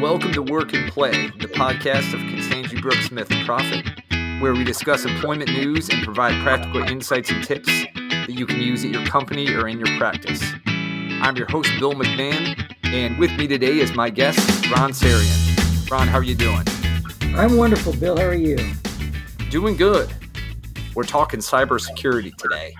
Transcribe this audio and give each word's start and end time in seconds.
Welcome 0.00 0.34
to 0.34 0.42
Work 0.42 0.74
and 0.74 0.92
Play, 0.92 1.28
the 1.38 1.48
podcast 1.48 2.12
of 2.12 2.20
Constangy 2.20 2.78
Brooks 2.78 3.06
Smith 3.06 3.30
Prophete, 3.30 4.42
where 4.42 4.52
we 4.52 4.62
discuss 4.62 5.06
employment 5.06 5.50
news 5.50 5.88
and 5.88 6.04
provide 6.04 6.42
practical 6.42 6.82
insights 6.82 7.30
and 7.30 7.42
tips 7.42 7.66
that 7.94 8.28
you 8.28 8.44
can 8.44 8.60
use 8.60 8.84
at 8.84 8.90
your 8.90 9.06
company 9.06 9.54
or 9.54 9.68
in 9.68 9.78
your 9.78 9.96
practice. 9.96 10.42
I'm 10.66 11.34
your 11.34 11.46
host, 11.46 11.70
Bill 11.78 11.94
McMahon, 11.94 12.74
and 12.84 13.18
with 13.18 13.32
me 13.38 13.46
today 13.46 13.78
is 13.78 13.94
my 13.94 14.10
guest, 14.10 14.38
Ron 14.70 14.92
Sarian. 14.92 15.90
Ron, 15.90 16.08
how 16.08 16.18
are 16.18 16.22
you 16.22 16.34
doing? 16.34 16.66
I'm 17.34 17.56
wonderful, 17.56 17.94
Bill. 17.94 18.18
How 18.18 18.24
are 18.24 18.34
you? 18.34 18.58
Doing 19.50 19.76
good. 19.76 20.12
We're 20.94 21.04
talking 21.04 21.40
cybersecurity 21.40 22.36
today. 22.36 22.74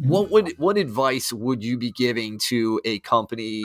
What 0.00 0.32
would 0.32 0.54
what 0.58 0.76
advice 0.76 1.32
would 1.32 1.62
you 1.62 1.78
be 1.78 1.92
giving 1.92 2.38
to 2.48 2.80
a 2.84 2.98
company 2.98 3.62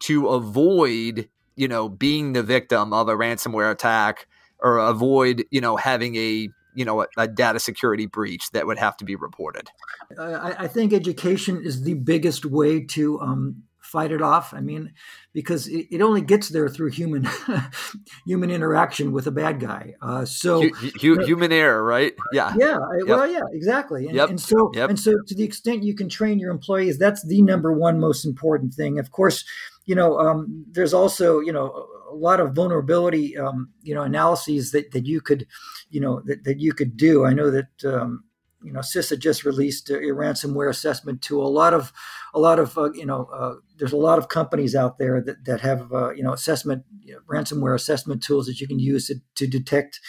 to 0.00 0.28
avoid, 0.28 1.28
you 1.56 1.68
know, 1.68 1.88
being 1.88 2.32
the 2.32 2.42
victim 2.42 2.92
of 2.92 3.08
a 3.08 3.14
ransomware 3.14 3.70
attack 3.70 4.26
or 4.58 4.78
avoid, 4.78 5.44
you 5.50 5.60
know, 5.60 5.76
having 5.76 6.16
a 6.16 6.48
you 6.74 6.84
know 6.84 7.02
a, 7.02 7.06
a 7.16 7.28
data 7.28 7.60
security 7.60 8.06
breach 8.06 8.50
that 8.50 8.66
would 8.66 8.78
have 8.78 8.96
to 8.98 9.04
be 9.04 9.14
reported? 9.14 9.70
I, 10.18 10.64
I, 10.64 10.68
think 10.68 10.92
education 10.92 11.62
is 11.62 11.82
the 11.82 11.94
biggest 11.94 12.44
way 12.44 12.80
to 12.80 13.20
um, 13.20 13.62
fight 13.94 14.10
it 14.10 14.20
off. 14.20 14.52
I 14.52 14.60
mean, 14.60 14.92
because 15.32 15.68
it, 15.68 15.86
it 15.88 16.02
only 16.02 16.20
gets 16.20 16.48
there 16.48 16.68
through 16.68 16.90
human 16.90 17.28
human 18.26 18.50
interaction 18.50 19.12
with 19.12 19.28
a 19.28 19.30
bad 19.30 19.60
guy. 19.60 19.94
Uh, 20.02 20.24
so 20.24 20.68
human 20.98 21.52
error, 21.52 21.84
right? 21.84 22.12
Yeah, 22.32 22.52
yeah. 22.58 22.76
Yep. 22.98 23.06
Well, 23.06 23.30
yeah, 23.30 23.44
exactly. 23.52 24.08
And, 24.08 24.16
yep. 24.16 24.30
and 24.30 24.40
so 24.40 24.72
yep. 24.74 24.90
and 24.90 24.98
so 24.98 25.12
to 25.28 25.34
the 25.34 25.44
extent 25.44 25.84
you 25.84 25.94
can 25.94 26.08
train 26.08 26.40
your 26.40 26.50
employees, 26.50 26.98
that's 26.98 27.24
the 27.24 27.40
number 27.42 27.72
one 27.72 28.00
most 28.00 28.24
important 28.24 28.74
thing. 28.74 28.98
Of 28.98 29.12
course, 29.12 29.44
you 29.86 29.94
know, 29.94 30.18
um, 30.18 30.66
there's 30.72 30.92
also 30.92 31.38
you 31.38 31.52
know 31.52 31.86
a 32.10 32.16
lot 32.16 32.40
of 32.40 32.52
vulnerability 32.52 33.38
um, 33.38 33.70
you 33.82 33.94
know 33.94 34.02
analyses 34.02 34.72
that 34.72 34.90
that 34.90 35.06
you 35.06 35.20
could 35.20 35.46
you 35.88 36.00
know 36.00 36.20
that, 36.24 36.42
that 36.42 36.58
you 36.58 36.72
could 36.72 36.96
do. 36.96 37.24
I 37.24 37.32
know 37.32 37.52
that. 37.52 37.84
Um, 37.84 38.24
you 38.64 38.72
know, 38.72 38.80
CISA 38.80 39.18
just 39.18 39.44
released 39.44 39.90
a, 39.90 39.94
ransomware 39.94 40.70
assessment 40.70 41.22
tool. 41.22 41.46
A 41.46 41.48
lot 41.48 41.74
of, 41.74 41.92
a 42.32 42.40
lot 42.40 42.58
of, 42.58 42.76
uh, 42.78 42.92
you 42.92 43.04
know, 43.04 43.28
uh, 43.32 43.54
there's 43.78 43.92
a 43.92 43.96
lot 43.96 44.18
of 44.18 44.28
companies 44.28 44.74
out 44.74 44.98
there 44.98 45.20
that, 45.20 45.44
that 45.44 45.60
have, 45.60 45.92
uh, 45.92 46.10
you 46.12 46.22
know, 46.22 46.32
assessment, 46.32 46.84
you 47.02 47.14
know, 47.14 47.20
ransomware 47.30 47.74
assessment 47.74 48.22
tools 48.22 48.46
that 48.46 48.60
you 48.60 48.66
can 48.66 48.78
use 48.78 49.08
to, 49.08 49.16
to 49.34 49.46
detect 49.46 50.00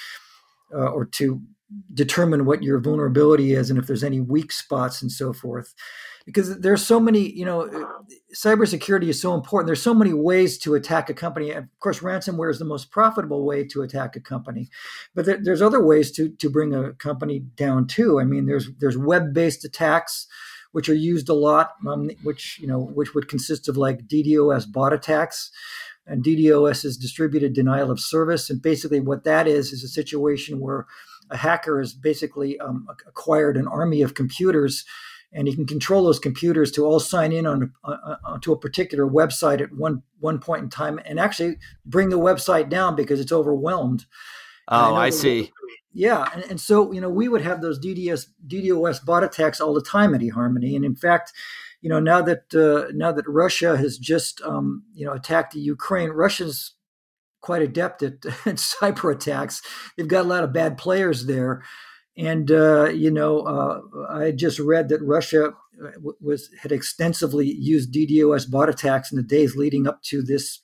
uh, 0.73 0.88
or 0.88 1.06
to 1.06 1.42
determine 1.94 2.45
what 2.45 2.64
your 2.64 2.80
vulnerability 2.80 3.53
is 3.53 3.70
and 3.70 3.80
if 3.80 3.88
there's 3.88 4.03
any 4.03 4.20
weak 4.20 4.52
spots 4.52 5.02
and 5.02 5.12
so 5.12 5.34
forth 5.34 5.73
because 6.26 6.59
there's 6.59 6.86
so 6.86 7.00
many 7.00 7.30
you 7.30 7.45
know 7.45 7.70
cybersecurity 8.34 9.08
is 9.08 9.22
so 9.22 9.34
important. 9.34 9.68
There's 9.68 9.81
so 9.81 9.94
many 9.94 10.14
ways 10.14 10.58
to 10.59 10.76
attack 10.76 11.09
a 11.09 11.14
company. 11.14 11.52
Of 11.52 11.66
course 11.80 12.00
ransomware 12.00 12.50
is 12.50 12.59
the 12.59 12.66
most 12.66 12.92
profitable 12.92 13.45
way 13.45 13.64
to 13.66 13.81
attack 13.81 14.16
a 14.16 14.20
company 14.20 14.70
but 15.14 15.26
there, 15.26 15.40
there's 15.42 15.62
other 15.62 15.84
ways 15.84 16.12
to 16.14 16.30
to 16.30 16.50
bring 16.50 16.73
a 16.73 16.94
company 16.94 17.40
down 17.40 17.88
too. 17.88 18.20
I 18.20 18.23
mean 18.23 18.46
there's 18.46 18.70
there's 18.80 18.98
web-based 18.98 19.64
attacks 19.64 20.28
which 20.72 20.90
are 20.90 20.96
used 20.96 21.30
a 21.30 21.34
lot 21.34 21.72
um, 21.88 22.09
which 22.23 22.59
you 22.59 22.68
know 22.68 22.80
which 22.80 23.14
would 23.14 23.28
consist 23.28 23.70
of 23.70 23.78
like 23.78 24.08
ddos 24.08 24.72
bot 24.72 24.94
attacks 24.94 25.52
and 26.08 26.23
DDoS 26.23 26.86
is 26.86 26.98
distributed 26.98 27.53
denial 27.53 27.92
of 27.92 28.00
service. 28.00 28.50
And 28.50 28.62
basically, 28.62 29.00
what 29.00 29.23
that 29.23 29.48
is 29.48 29.72
is 29.72 29.84
a 29.84 29.88
situation 29.88 30.59
where 30.59 30.86
a 31.30 31.38
hacker 31.38 31.80
has 31.80 31.94
basically 31.94 32.59
um, 32.59 32.88
acquired 33.08 33.58
an 33.58 33.68
army 33.68 34.02
of 34.02 34.14
computers 34.14 34.86
and 35.36 35.47
he 35.47 35.55
can 35.55 35.67
control 35.67 36.05
those 36.05 36.17
computers 36.17 36.72
to 36.72 36.86
all 36.86 37.00
sign 37.00 37.33
in 37.33 37.45
on, 37.45 37.73
uh, 37.83 38.16
onto 38.23 38.53
a 38.53 38.58
particular 38.58 39.05
website 39.05 39.61
at 39.61 39.73
one 39.73 40.02
one 40.19 40.39
point 40.39 40.64
in 40.64 40.69
time, 40.69 41.00
and 41.05 41.19
actually 41.19 41.58
bring 41.86 42.09
the 42.09 42.19
website 42.19 42.69
down 42.69 42.95
because 42.95 43.19
it's 43.19 43.33
overwhelmed. 43.33 44.06
Oh, 44.69 44.95
I, 44.95 45.08
I 45.08 45.09
see. 45.09 45.52
Yeah, 45.94 46.28
and, 46.33 46.44
and 46.45 46.61
so 46.61 46.91
you 46.91 47.02
know 47.02 47.09
we 47.09 47.28
would 47.28 47.41
have 47.41 47.61
those 47.61 47.79
DDoS 47.79 48.28
DDoS 48.47 49.06
bot 49.06 49.24
attacks 49.24 49.59
all 49.59 49.74
the 49.74 49.81
time 49.81 50.16
at 50.16 50.22
eHarmony, 50.22 50.75
and 50.75 50.85
in 50.85 50.95
fact, 50.95 51.34
you 51.81 51.90
know 51.90 52.00
now 52.00 52.22
that 52.22 52.56
uh, 52.56 52.91
now 52.94 53.12
that 53.12 53.28
Russia 53.28 53.78
has 53.78 53.97
just 53.97 54.41
um, 54.41 54.84
you 54.94 55.06
know 55.06 55.12
attacked 55.12 55.53
the 55.53 55.59
Ukraine, 55.59 56.09
Russia's 56.09 56.75
quite 57.41 57.62
adept 57.62 58.01
at, 58.01 58.25
at 58.25 58.56
cyber 58.56 59.13
attacks. 59.13 59.62
They've 59.97 60.07
got 60.07 60.25
a 60.25 60.29
lot 60.29 60.44
of 60.44 60.53
bad 60.53 60.78
players 60.78 61.25
there. 61.25 61.62
And 62.18 62.50
uh, 62.50 62.90
you 62.90 63.12
know, 63.12 63.40
uh, 63.40 63.81
I 64.09 64.31
just 64.31 64.59
read 64.59 64.90
that 64.90 65.02
Russia 65.02 65.53
uh, 65.84 66.12
was 66.22 66.50
had 66.62 66.72
extensively 66.72 67.52
used 67.52 67.94
DDoS 67.94 68.50
bot 68.50 68.70
attacks 68.70 69.12
in 69.12 69.18
the 69.18 69.24
days 69.24 69.56
leading 69.56 69.88
up 69.88 70.02
to 70.03 70.22
this 70.22 70.62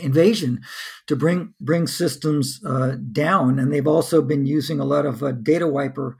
invasion 0.00 0.60
to 1.06 1.14
bring 1.14 1.54
bring 1.60 1.86
systems 1.86 2.60
uh, 2.66 2.96
down, 3.12 3.58
and 3.58 3.72
they've 3.72 3.86
also 3.86 4.20
been 4.20 4.46
using 4.46 4.80
a 4.80 4.84
lot 4.84 5.06
of 5.06 5.22
uh, 5.22 5.32
data 5.32 5.68
wiper 5.68 6.16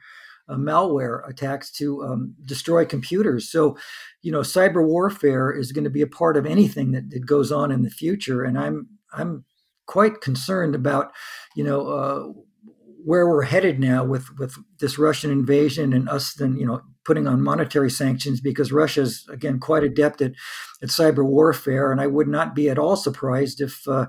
uh, 0.48 0.54
malware 0.54 1.28
attacks 1.28 1.72
to 1.72 2.04
um, 2.04 2.34
destroy 2.46 2.84
computers. 2.84 3.50
So, 3.50 3.76
you 4.22 4.30
know, 4.30 4.40
cyber 4.40 4.86
warfare 4.86 5.50
is 5.50 5.72
going 5.72 5.84
to 5.84 5.90
be 5.90 6.02
a 6.02 6.06
part 6.06 6.36
of 6.36 6.46
anything 6.46 6.92
that, 6.92 7.10
that 7.10 7.26
goes 7.26 7.50
on 7.50 7.72
in 7.72 7.82
the 7.82 7.90
future, 7.90 8.44
and 8.44 8.56
I'm 8.56 8.88
I'm 9.12 9.44
quite 9.86 10.20
concerned 10.20 10.76
about, 10.76 11.10
you 11.56 11.64
know 11.64 12.44
where 13.04 13.26
we're 13.26 13.42
headed 13.42 13.80
now 13.80 14.04
with 14.04 14.38
with 14.38 14.56
this 14.78 14.98
Russian 14.98 15.30
invasion 15.30 15.92
and 15.92 16.08
us 16.08 16.34
then 16.34 16.56
you 16.56 16.66
know 16.66 16.82
putting 17.04 17.26
on 17.26 17.42
monetary 17.42 17.90
sanctions 17.90 18.40
because 18.40 18.72
Russia's 18.72 19.26
again 19.28 19.58
quite 19.58 19.82
adept 19.82 20.20
at, 20.22 20.32
at 20.82 20.88
cyber 20.88 21.24
warfare, 21.24 21.90
and 21.90 22.00
I 22.00 22.06
would 22.06 22.28
not 22.28 22.54
be 22.54 22.68
at 22.68 22.78
all 22.78 22.96
surprised 22.96 23.60
if 23.60 23.86
uh, 23.88 24.06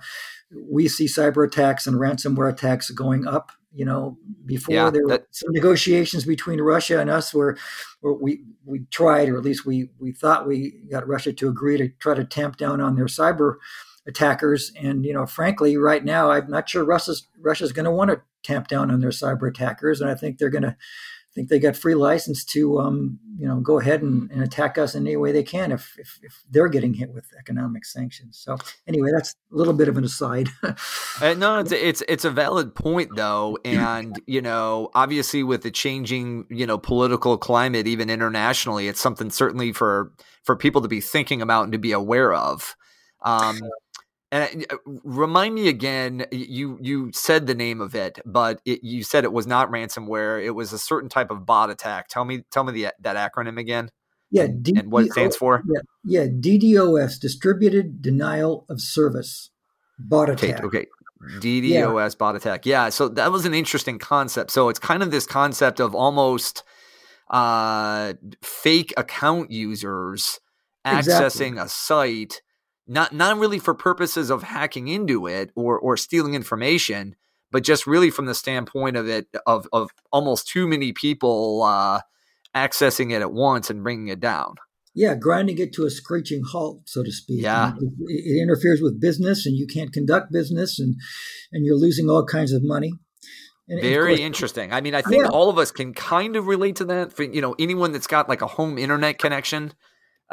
we 0.51 0.87
see 0.87 1.05
cyber 1.05 1.45
attacks 1.45 1.87
and 1.87 1.97
ransomware 1.97 2.51
attacks 2.51 2.89
going 2.91 3.27
up. 3.27 3.51
You 3.75 3.85
know, 3.85 4.17
before 4.45 4.75
yeah, 4.75 4.89
there 4.91 5.07
that- 5.07 5.21
were 5.21 5.27
some 5.31 5.51
negotiations 5.51 6.25
between 6.25 6.61
Russia 6.61 6.99
and 6.99 7.09
us 7.09 7.33
where, 7.33 7.57
where 8.01 8.13
we 8.13 8.43
we 8.63 8.81
tried, 8.91 9.29
or 9.29 9.37
at 9.37 9.43
least 9.43 9.65
we 9.65 9.89
we 9.97 10.11
thought 10.11 10.47
we 10.47 10.75
got 10.91 11.07
Russia 11.07 11.33
to 11.33 11.49
agree 11.49 11.77
to 11.77 11.89
try 11.99 12.13
to 12.13 12.23
tamp 12.23 12.57
down 12.57 12.79
on 12.81 12.95
their 12.95 13.05
cyber 13.05 13.55
attackers. 14.07 14.71
And 14.79 15.03
you 15.03 15.13
know, 15.13 15.25
frankly, 15.25 15.75
right 15.77 16.05
now, 16.05 16.29
I'm 16.29 16.49
not 16.49 16.69
sure 16.69 16.83
Russia's 16.83 17.27
Russia's 17.39 17.71
going 17.71 17.85
to 17.85 17.91
want 17.91 18.11
to 18.11 18.21
tamp 18.43 18.67
down 18.67 18.91
on 18.91 18.99
their 18.99 19.09
cyber 19.09 19.49
attackers, 19.49 20.01
and 20.01 20.09
I 20.09 20.15
think 20.15 20.37
they're 20.37 20.49
going 20.49 20.63
to 20.63 20.75
I 21.33 21.33
think 21.33 21.49
they 21.49 21.57
got 21.57 21.75
free 21.75 21.95
license 21.95 22.45
to 22.45 22.79
um, 22.79 23.17
you 23.39 23.47
know 23.47 23.59
go 23.59 23.79
ahead 23.79 24.03
and, 24.03 24.29
and, 24.29 24.43
attack 24.43 24.77
us 24.77 24.93
in 24.93 25.07
any 25.07 25.15
way 25.15 25.31
they 25.31 25.41
can 25.41 25.71
if, 25.71 25.95
if, 25.97 26.19
if 26.21 26.43
they're 26.51 26.67
getting 26.67 26.93
hit 26.93 27.11
with 27.11 27.25
economic 27.39 27.85
sanctions. 27.85 28.37
So 28.37 28.55
anyway, 28.87 29.09
that's 29.11 29.35
a 29.51 29.55
little 29.55 29.73
bit 29.73 29.87
of 29.87 29.97
an 29.97 30.03
aside. 30.03 30.49
uh, 30.61 31.33
no, 31.35 31.57
it's 31.65 31.71
it's 31.71 32.03
it's 32.07 32.23
a 32.23 32.29
valid 32.29 32.75
point 32.75 33.15
though, 33.15 33.57
and 33.65 34.21
you 34.27 34.43
know 34.43 34.91
obviously 34.93 35.41
with 35.41 35.63
the 35.63 35.71
changing 35.71 36.45
you 36.51 36.67
know 36.67 36.77
political 36.77 37.35
climate 37.39 37.87
even 37.87 38.11
internationally, 38.11 38.87
it's 38.87 39.01
something 39.01 39.31
certainly 39.31 39.73
for 39.73 40.11
for 40.43 40.55
people 40.55 40.83
to 40.83 40.87
be 40.87 41.01
thinking 41.01 41.41
about 41.41 41.63
and 41.63 41.71
to 41.71 41.79
be 41.79 41.93
aware 41.93 42.31
of. 42.31 42.75
Um, 43.23 43.59
and 44.33 44.65
uh, 44.71 44.77
remind 45.03 45.53
me 45.53 45.67
again, 45.67 46.25
you 46.31 46.79
you 46.81 47.11
said 47.13 47.45
the 47.45 47.53
name 47.53 47.81
of 47.81 47.93
it, 47.93 48.19
but 48.25 48.59
it, 48.65 48.83
you 48.83 49.03
said 49.03 49.25
it 49.25 49.31
was 49.31 49.45
not 49.45 49.69
ransomware. 49.69 50.43
It 50.43 50.51
was 50.51 50.73
a 50.73 50.79
certain 50.79 51.07
type 51.07 51.29
of 51.29 51.45
bot 51.45 51.69
attack. 51.69 52.07
Tell 52.07 52.25
me 52.25 52.43
tell 52.49 52.63
me 52.63 52.73
the, 52.73 52.93
that 53.01 53.15
acronym 53.15 53.59
again. 53.59 53.91
Yeah, 54.31 54.47
D- 54.47 54.73
and 54.75 54.91
what 54.91 55.05
it 55.05 55.11
stands 55.11 55.35
for. 55.35 55.61
Yeah, 55.67 55.81
yeah, 56.03 56.27
DDoS, 56.27 57.19
Distributed 57.19 58.01
Denial 58.01 58.65
of 58.67 58.81
Service 58.81 59.51
Bot 59.99 60.31
Attack. 60.31 60.63
Okay, 60.63 60.79
okay. 60.79 60.85
DDoS 61.39 62.11
yeah. 62.11 62.17
bot 62.17 62.35
attack. 62.35 62.65
Yeah, 62.65 62.89
so 62.89 63.07
that 63.09 63.31
was 63.31 63.45
an 63.45 63.53
interesting 63.53 63.99
concept. 63.99 64.49
So 64.49 64.67
it's 64.69 64.79
kind 64.79 65.03
of 65.03 65.11
this 65.11 65.27
concept 65.27 65.79
of 65.79 65.93
almost 65.93 66.63
uh, 67.29 68.13
fake 68.41 68.93
account 68.97 69.51
users 69.51 70.39
accessing 70.85 71.51
exactly. 71.51 71.57
a 71.59 71.67
site 71.67 72.41
not 72.87 73.13
not 73.13 73.37
really 73.37 73.59
for 73.59 73.73
purposes 73.73 74.29
of 74.29 74.43
hacking 74.43 74.87
into 74.87 75.27
it 75.27 75.51
or 75.55 75.79
or 75.79 75.97
stealing 75.97 76.33
information, 76.33 77.15
but 77.51 77.63
just 77.63 77.87
really 77.87 78.09
from 78.09 78.25
the 78.25 78.35
standpoint 78.35 78.97
of 78.97 79.07
it 79.07 79.27
of 79.45 79.67
of 79.71 79.91
almost 80.11 80.47
too 80.47 80.67
many 80.67 80.91
people 80.91 81.63
uh, 81.63 82.01
accessing 82.55 83.11
it 83.11 83.21
at 83.21 83.31
once 83.31 83.69
and 83.69 83.83
bringing 83.83 84.07
it 84.07 84.19
down. 84.19 84.55
Yeah, 84.95 85.15
grinding 85.15 85.57
it 85.57 85.73
to 85.73 85.85
a 85.85 85.89
screeching 85.89 86.43
halt, 86.51 86.81
so 86.85 87.03
to 87.03 87.11
speak. 87.11 87.41
Yeah, 87.41 87.73
it, 87.79 88.03
it 88.07 88.41
interferes 88.43 88.81
with 88.81 89.01
business, 89.01 89.45
and 89.45 89.57
you 89.57 89.65
can't 89.65 89.91
conduct 89.91 90.31
business, 90.31 90.79
and 90.79 90.95
and 91.51 91.65
you're 91.65 91.77
losing 91.77 92.09
all 92.09 92.25
kinds 92.25 92.51
of 92.51 92.63
money. 92.63 92.93
And, 93.67 93.81
Very 93.81 94.15
course, 94.15 94.19
interesting. 94.19 94.73
I 94.73 94.81
mean, 94.81 94.93
I 94.93 95.01
think 95.01 95.23
yeah. 95.23 95.29
all 95.29 95.49
of 95.49 95.57
us 95.57 95.71
can 95.71 95.93
kind 95.93 96.35
of 96.35 96.47
relate 96.47 96.75
to 96.77 96.85
that. 96.85 97.13
For 97.13 97.23
you 97.23 97.41
know, 97.41 97.55
anyone 97.57 97.91
that's 97.91 98.07
got 98.07 98.29
like 98.29 98.41
a 98.41 98.47
home 98.47 98.77
internet 98.77 99.17
connection, 99.17 99.73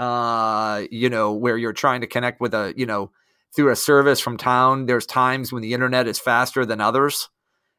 uh, 0.01 0.87
you 0.91 1.11
know, 1.11 1.35
where 1.35 1.59
you're 1.59 1.75
trying 1.75 2.01
to 2.01 2.07
connect 2.07 2.41
with 2.41 2.55
a, 2.55 2.73
you 2.75 2.87
know, 2.87 3.11
through 3.55 3.71
a 3.71 3.77
service 3.77 4.19
from 4.19 4.39
town. 4.39 4.87
There's 4.87 5.05
times 5.05 5.53
when 5.53 5.63
the 5.63 5.75
internet 5.75 6.09
is 6.09 6.19
faster 6.19 6.65
than 6.65 6.81
others, 6.81 7.29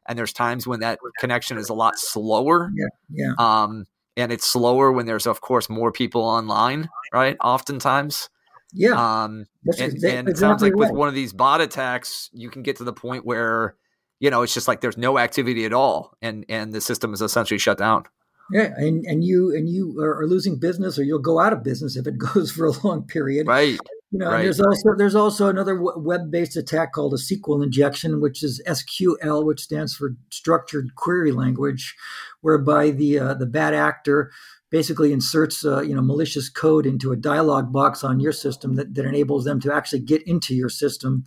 and 0.06 0.16
there's 0.16 0.32
times 0.32 0.64
when 0.64 0.80
that 0.80 1.00
connection 1.18 1.58
is 1.58 1.68
a 1.68 1.74
lot 1.74 1.98
slower. 1.98 2.70
Yeah, 2.76 2.86
yeah. 3.10 3.32
Um, 3.38 3.86
and 4.16 4.30
it's 4.30 4.46
slower 4.46 4.92
when 4.92 5.06
there's, 5.06 5.26
of 5.26 5.40
course, 5.40 5.68
more 5.68 5.90
people 5.90 6.22
online, 6.22 6.88
right? 7.12 7.36
Oftentimes. 7.42 8.28
Yeah. 8.72 8.92
Um, 8.92 9.46
and, 9.78 10.04
and 10.04 10.28
it 10.28 10.38
sounds 10.38 10.62
like 10.62 10.74
right. 10.74 10.78
with 10.78 10.92
one 10.92 11.08
of 11.08 11.14
these 11.14 11.32
bot 11.32 11.60
attacks, 11.60 12.30
you 12.32 12.50
can 12.50 12.62
get 12.62 12.76
to 12.76 12.84
the 12.84 12.92
point 12.92 13.26
where, 13.26 13.74
you 14.20 14.30
know, 14.30 14.42
it's 14.42 14.54
just 14.54 14.68
like 14.68 14.80
there's 14.80 14.96
no 14.96 15.18
activity 15.18 15.64
at 15.64 15.72
all, 15.72 16.12
and 16.22 16.44
and 16.48 16.72
the 16.72 16.80
system 16.80 17.12
is 17.12 17.20
essentially 17.20 17.58
shut 17.58 17.78
down. 17.78 18.04
Yeah, 18.52 18.74
and, 18.76 19.04
and 19.06 19.24
you 19.24 19.54
and 19.54 19.68
you 19.68 19.98
are 20.00 20.26
losing 20.26 20.58
business, 20.58 20.98
or 20.98 21.02
you'll 21.02 21.18
go 21.18 21.40
out 21.40 21.52
of 21.52 21.62
business 21.62 21.96
if 21.96 22.06
it 22.06 22.18
goes 22.34 22.50
for 22.50 22.66
a 22.66 22.86
long 22.86 23.04
period. 23.04 23.46
Right. 23.46 23.78
You 24.10 24.18
know, 24.18 24.30
right. 24.30 24.42
there's 24.42 24.60
also 24.60 24.94
there's 24.96 25.14
also 25.14 25.48
another 25.48 25.80
web-based 25.80 26.56
attack 26.56 26.92
called 26.92 27.14
a 27.14 27.16
SQL 27.16 27.64
injection, 27.64 28.20
which 28.20 28.42
is 28.42 28.62
SQL, 28.66 29.44
which 29.44 29.60
stands 29.60 29.94
for 29.94 30.16
Structured 30.30 30.94
Query 30.96 31.32
Language, 31.32 31.96
whereby 32.42 32.90
the 32.90 33.18
uh, 33.18 33.34
the 33.34 33.46
bad 33.46 33.72
actor 33.72 34.30
basically 34.70 35.12
inserts 35.12 35.64
uh, 35.64 35.80
you 35.80 35.94
know 35.94 36.02
malicious 36.02 36.50
code 36.50 36.84
into 36.84 37.12
a 37.12 37.16
dialog 37.16 37.72
box 37.72 38.04
on 38.04 38.20
your 38.20 38.32
system 38.32 38.74
that, 38.74 38.94
that 38.94 39.06
enables 39.06 39.44
them 39.44 39.60
to 39.60 39.72
actually 39.72 40.00
get 40.00 40.22
into 40.26 40.54
your 40.54 40.68
system 40.68 41.24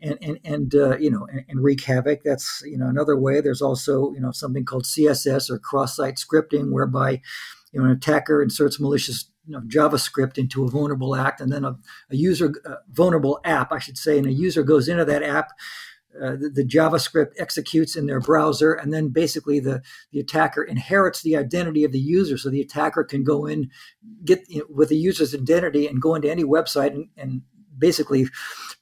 and 0.00 0.18
and, 0.20 0.38
and 0.44 0.74
uh, 0.74 0.96
you 0.98 1.10
know 1.10 1.26
and, 1.30 1.44
and, 1.48 1.62
wreak 1.62 1.82
havoc. 1.84 2.22
That's 2.24 2.62
you 2.64 2.78
know 2.78 2.86
another 2.86 3.16
way. 3.16 3.40
There's 3.40 3.62
also 3.62 4.12
you 4.12 4.20
know 4.20 4.32
something 4.32 4.64
called 4.64 4.84
CSS 4.84 5.50
or 5.50 5.58
cross-site 5.58 6.16
scripting, 6.16 6.72
whereby 6.72 7.20
you 7.72 7.80
know 7.80 7.86
an 7.86 7.92
attacker 7.92 8.42
inserts 8.42 8.80
malicious 8.80 9.30
you 9.48 9.54
know, 9.54 9.60
JavaScript 9.60 10.36
into 10.36 10.64
a 10.64 10.70
vulnerable 10.70 11.16
act, 11.16 11.40
and 11.40 11.50
then 11.50 11.64
a, 11.64 11.76
a 12.10 12.16
user 12.16 12.52
a 12.66 12.74
vulnerable 12.92 13.40
app, 13.44 13.72
I 13.72 13.78
should 13.78 13.96
say, 13.96 14.18
and 14.18 14.26
a 14.26 14.32
user 14.32 14.62
goes 14.62 14.88
into 14.88 15.06
that 15.06 15.22
app. 15.22 15.52
Uh, 16.14 16.32
the, 16.32 16.50
the, 16.52 16.64
JavaScript 16.64 17.32
executes 17.38 17.94
in 17.94 18.06
their 18.06 18.20
browser, 18.20 18.72
and 18.72 18.92
then 18.92 19.08
basically 19.08 19.60
the, 19.60 19.82
the 20.10 20.18
attacker 20.18 20.64
inherits 20.64 21.22
the 21.22 21.36
identity 21.36 21.84
of 21.84 21.92
the 21.92 22.00
user. 22.00 22.36
So 22.36 22.50
the 22.50 22.60
attacker 22.60 23.04
can 23.04 23.22
go 23.22 23.46
in, 23.46 23.70
get 24.24 24.42
you 24.48 24.60
know, 24.60 24.64
with 24.68 24.88
the 24.88 24.96
user's 24.96 25.34
identity, 25.34 25.86
and 25.86 26.02
go 26.02 26.14
into 26.14 26.30
any 26.30 26.44
website 26.44 26.88
and, 26.88 27.08
and 27.16 27.42
basically 27.78 28.26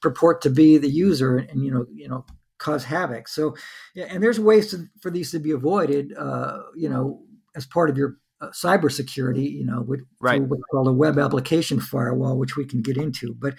purport 0.01 0.41
to 0.41 0.49
be 0.49 0.77
the 0.77 0.89
user, 0.89 1.37
and, 1.37 1.49
and 1.49 1.63
you 1.63 1.71
know, 1.71 1.85
you 1.93 2.07
know, 2.07 2.25
cause 2.57 2.83
havoc. 2.83 3.27
So, 3.27 3.55
and 3.95 4.21
there's 4.21 4.39
ways 4.39 4.71
to, 4.71 4.85
for 5.01 5.11
these 5.11 5.31
to 5.31 5.39
be 5.39 5.51
avoided. 5.51 6.13
Uh, 6.17 6.59
you 6.75 6.89
know, 6.89 7.21
as 7.55 7.65
part 7.65 7.89
of 7.89 7.97
your 7.97 8.17
uh, 8.39 8.49
cybersecurity, 8.49 9.51
you 9.51 9.65
know, 9.65 9.81
with 9.81 10.05
right. 10.21 10.41
what's 10.41 10.61
called 10.71 10.87
a 10.87 10.93
web 10.93 11.17
application 11.17 11.79
firewall, 11.79 12.37
which 12.37 12.55
we 12.55 12.65
can 12.65 12.81
get 12.81 12.97
into. 12.97 13.33
But 13.33 13.55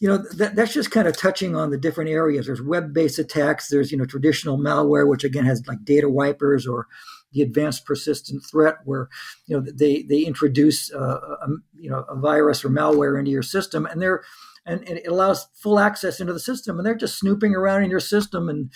you 0.00 0.08
know, 0.08 0.18
that, 0.36 0.54
that's 0.54 0.74
just 0.74 0.90
kind 0.90 1.08
of 1.08 1.16
touching 1.16 1.56
on 1.56 1.70
the 1.70 1.78
different 1.78 2.10
areas. 2.10 2.46
There's 2.46 2.62
web-based 2.62 3.18
attacks. 3.18 3.68
There's 3.68 3.90
you 3.90 3.98
know 3.98 4.04
traditional 4.04 4.58
malware, 4.58 5.08
which 5.08 5.24
again 5.24 5.46
has 5.46 5.66
like 5.66 5.84
data 5.84 6.08
wipers 6.08 6.66
or 6.66 6.86
the 7.32 7.42
advanced 7.42 7.84
persistent 7.84 8.44
threat, 8.50 8.76
where 8.84 9.08
you 9.46 9.56
know 9.56 9.64
they 9.72 10.02
they 10.02 10.20
introduce 10.20 10.92
uh, 10.92 11.18
a, 11.42 11.48
you 11.78 11.90
know 11.90 12.04
a 12.08 12.16
virus 12.16 12.64
or 12.64 12.68
malware 12.68 13.18
into 13.18 13.30
your 13.30 13.42
system, 13.42 13.86
and 13.86 14.00
they're 14.00 14.22
and, 14.68 14.88
and, 14.88 14.98
it 14.98 15.08
allows 15.08 15.48
full 15.54 15.78
access 15.78 16.20
into 16.20 16.32
the 16.32 16.40
system 16.40 16.78
and 16.78 16.86
they're 16.86 16.94
just 16.94 17.18
snooping 17.18 17.54
around 17.54 17.82
in 17.82 17.90
your 17.90 18.00
system 18.00 18.48
and 18.48 18.70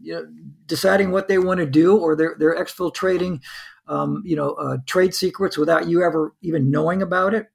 you 0.00 0.12
know, 0.12 0.26
deciding 0.66 1.10
what 1.10 1.28
they 1.28 1.38
want 1.38 1.60
to 1.60 1.66
do 1.66 1.96
or 1.96 2.16
they're, 2.16 2.36
they're 2.38 2.62
exfiltrating 2.62 3.40
um, 3.88 4.22
you 4.24 4.36
know, 4.36 4.50
uh, 4.52 4.78
trade 4.86 5.14
secrets 5.14 5.56
without 5.56 5.88
you 5.88 6.02
ever 6.02 6.34
even 6.42 6.70
knowing 6.70 7.02
about 7.02 7.34
it. 7.34 7.46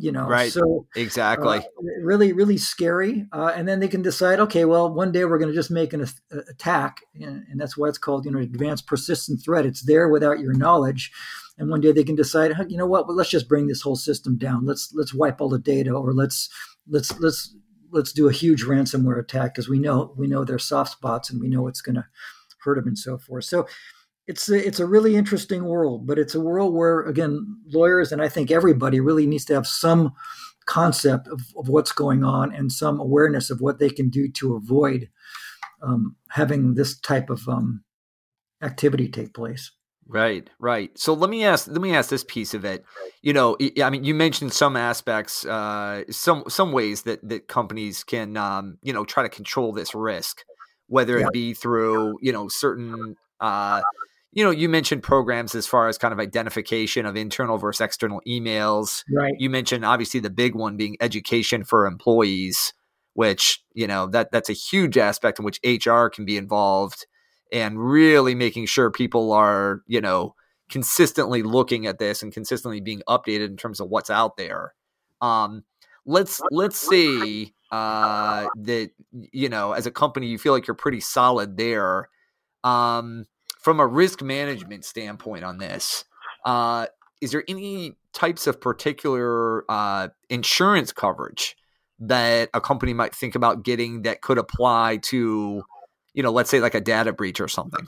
You 0.00 0.12
know, 0.12 0.28
right? 0.28 0.52
So 0.52 0.86
exactly, 0.94 1.58
uh, 1.58 1.62
really, 2.02 2.32
really 2.32 2.58
scary. 2.58 3.26
Uh, 3.32 3.52
and 3.56 3.66
then 3.66 3.80
they 3.80 3.88
can 3.88 4.02
decide, 4.02 4.38
okay, 4.38 4.64
well, 4.64 4.92
one 4.92 5.10
day 5.10 5.24
we're 5.24 5.38
going 5.38 5.50
to 5.50 5.56
just 5.56 5.72
make 5.72 5.92
an 5.92 6.02
a- 6.02 6.38
attack, 6.50 7.00
and, 7.14 7.44
and, 7.50 7.58
that's 7.58 7.76
why 7.76 7.88
it's 7.88 7.98
called, 7.98 8.24
you 8.24 8.30
know, 8.30 8.38
advanced 8.38 8.86
persistent 8.86 9.42
threat. 9.42 9.66
It's 9.66 9.82
there 9.82 10.08
without 10.08 10.38
your 10.38 10.52
knowledge, 10.52 11.10
and 11.56 11.68
one 11.68 11.80
day 11.80 11.90
they 11.90 12.04
can 12.04 12.14
decide, 12.14 12.52
you 12.68 12.76
know 12.76 12.86
what, 12.86 13.08
well, 13.08 13.16
let's 13.16 13.30
just 13.30 13.48
bring 13.48 13.66
this 13.66 13.82
whole 13.82 13.96
system 13.96 14.36
down. 14.36 14.66
Let's 14.66 14.92
let's 14.94 15.14
wipe 15.14 15.40
all 15.40 15.48
the 15.48 15.58
data, 15.58 15.90
or 15.90 16.12
let's 16.12 16.48
let's 16.88 17.18
let's 17.20 17.54
let's 17.90 18.12
do 18.12 18.28
a 18.28 18.32
huge 18.32 18.64
ransomware 18.64 19.18
attack 19.18 19.54
because 19.54 19.68
we 19.68 19.78
know 19.78 20.14
we 20.16 20.26
know 20.26 20.44
their 20.44 20.58
soft 20.58 20.92
spots 20.92 21.30
and 21.30 21.40
we 21.40 21.48
know 21.48 21.66
it's 21.66 21.80
going 21.80 21.96
to 21.96 22.06
hurt 22.62 22.76
them 22.76 22.88
and 22.88 22.98
so 22.98 23.18
forth. 23.18 23.44
So 23.44 23.66
it's 24.26 24.48
a, 24.50 24.66
it's 24.66 24.80
a 24.80 24.86
really 24.86 25.16
interesting 25.16 25.64
world, 25.64 26.06
but 26.06 26.18
it's 26.18 26.34
a 26.34 26.40
world 26.40 26.74
where 26.74 27.00
again 27.02 27.60
lawyers 27.66 28.12
and 28.12 28.20
I 28.22 28.28
think 28.28 28.50
everybody 28.50 29.00
really 29.00 29.26
needs 29.26 29.44
to 29.46 29.54
have 29.54 29.66
some 29.66 30.12
concept 30.66 31.28
of, 31.28 31.40
of 31.56 31.68
what's 31.68 31.92
going 31.92 32.22
on 32.22 32.54
and 32.54 32.70
some 32.70 33.00
awareness 33.00 33.48
of 33.48 33.60
what 33.60 33.78
they 33.78 33.88
can 33.88 34.10
do 34.10 34.30
to 34.32 34.54
avoid 34.54 35.08
um, 35.82 36.16
having 36.30 36.74
this 36.74 36.98
type 37.00 37.30
of 37.30 37.48
um, 37.48 37.84
activity 38.62 39.08
take 39.08 39.32
place. 39.32 39.70
Right, 40.08 40.48
right. 40.58 40.90
So 40.98 41.12
let 41.12 41.28
me 41.28 41.44
ask 41.44 41.68
let 41.68 41.80
me 41.82 41.94
ask 41.94 42.08
this 42.08 42.24
piece 42.24 42.54
of 42.54 42.64
it. 42.64 42.84
You 43.20 43.34
know, 43.34 43.56
I 43.82 43.90
mean, 43.90 44.04
you 44.04 44.14
mentioned 44.14 44.54
some 44.54 44.74
aspects, 44.74 45.44
uh, 45.44 46.04
some 46.10 46.44
some 46.48 46.72
ways 46.72 47.02
that 47.02 47.26
that 47.28 47.46
companies 47.46 48.04
can, 48.04 48.36
um, 48.38 48.78
you 48.82 48.92
know, 48.92 49.04
try 49.04 49.22
to 49.22 49.28
control 49.28 49.72
this 49.72 49.94
risk, 49.94 50.44
whether 50.86 51.18
it 51.18 51.30
be 51.32 51.52
through 51.52 52.18
you 52.22 52.32
know 52.32 52.48
certain 52.48 53.16
uh, 53.40 53.82
you 54.32 54.44
know, 54.44 54.50
you 54.50 54.68
mentioned 54.68 55.02
programs 55.02 55.54
as 55.54 55.66
far 55.66 55.88
as 55.88 55.98
kind 55.98 56.12
of 56.12 56.20
identification 56.20 57.06
of 57.06 57.16
internal 57.16 57.58
versus 57.58 57.80
external 57.80 58.20
emails. 58.26 59.02
Right. 59.12 59.34
You 59.38 59.50
mentioned 59.50 59.84
obviously 59.84 60.20
the 60.20 60.30
big 60.30 60.54
one 60.54 60.76
being 60.76 60.96
education 61.00 61.64
for 61.64 61.86
employees, 61.86 62.72
which, 63.14 63.62
you 63.72 63.86
know, 63.86 64.06
that 64.08 64.30
that's 64.30 64.50
a 64.50 64.54
huge 64.54 64.98
aspect 64.98 65.38
in 65.38 65.44
which 65.44 65.60
HR 65.64 66.06
can 66.06 66.24
be 66.24 66.36
involved 66.36 67.06
and 67.52 67.78
really 67.78 68.34
making 68.34 68.66
sure 68.66 68.90
people 68.90 69.32
are, 69.32 69.82
you 69.86 70.00
know, 70.00 70.34
consistently 70.68 71.42
looking 71.42 71.86
at 71.86 71.98
this 71.98 72.22
and 72.22 72.32
consistently 72.32 72.80
being 72.80 73.02
updated 73.08 73.46
in 73.46 73.56
terms 73.56 73.80
of 73.80 73.88
what's 73.88 74.10
out 74.10 74.36
there. 74.36 74.74
Um, 75.20 75.64
let's 76.06 76.40
let's 76.50 76.76
see 76.76 77.54
uh, 77.70 78.46
that 78.56 78.90
you 79.12 79.48
know, 79.48 79.72
as 79.72 79.86
a 79.86 79.90
company, 79.90 80.26
you 80.26 80.38
feel 80.38 80.52
like 80.52 80.66
you're 80.66 80.74
pretty 80.74 81.00
solid 81.00 81.56
there. 81.56 82.08
Um, 82.64 83.26
from 83.60 83.80
a 83.80 83.86
risk 83.86 84.22
management 84.22 84.84
standpoint 84.84 85.44
on 85.44 85.58
this, 85.58 86.04
uh, 86.44 86.86
is 87.20 87.32
there 87.32 87.44
any 87.48 87.96
types 88.12 88.46
of 88.46 88.60
particular 88.60 89.64
uh, 89.70 90.08
insurance 90.28 90.92
coverage 90.92 91.56
that 92.00 92.48
a 92.54 92.60
company 92.60 92.94
might 92.94 93.14
think 93.14 93.34
about 93.34 93.64
getting 93.64 94.02
that 94.02 94.22
could 94.22 94.38
apply 94.38 94.98
to, 95.02 95.62
you 96.18 96.24
know, 96.24 96.32
let's 96.32 96.50
say 96.50 96.58
like 96.58 96.74
a 96.74 96.80
data 96.80 97.12
breach 97.12 97.40
or 97.40 97.46
something? 97.46 97.86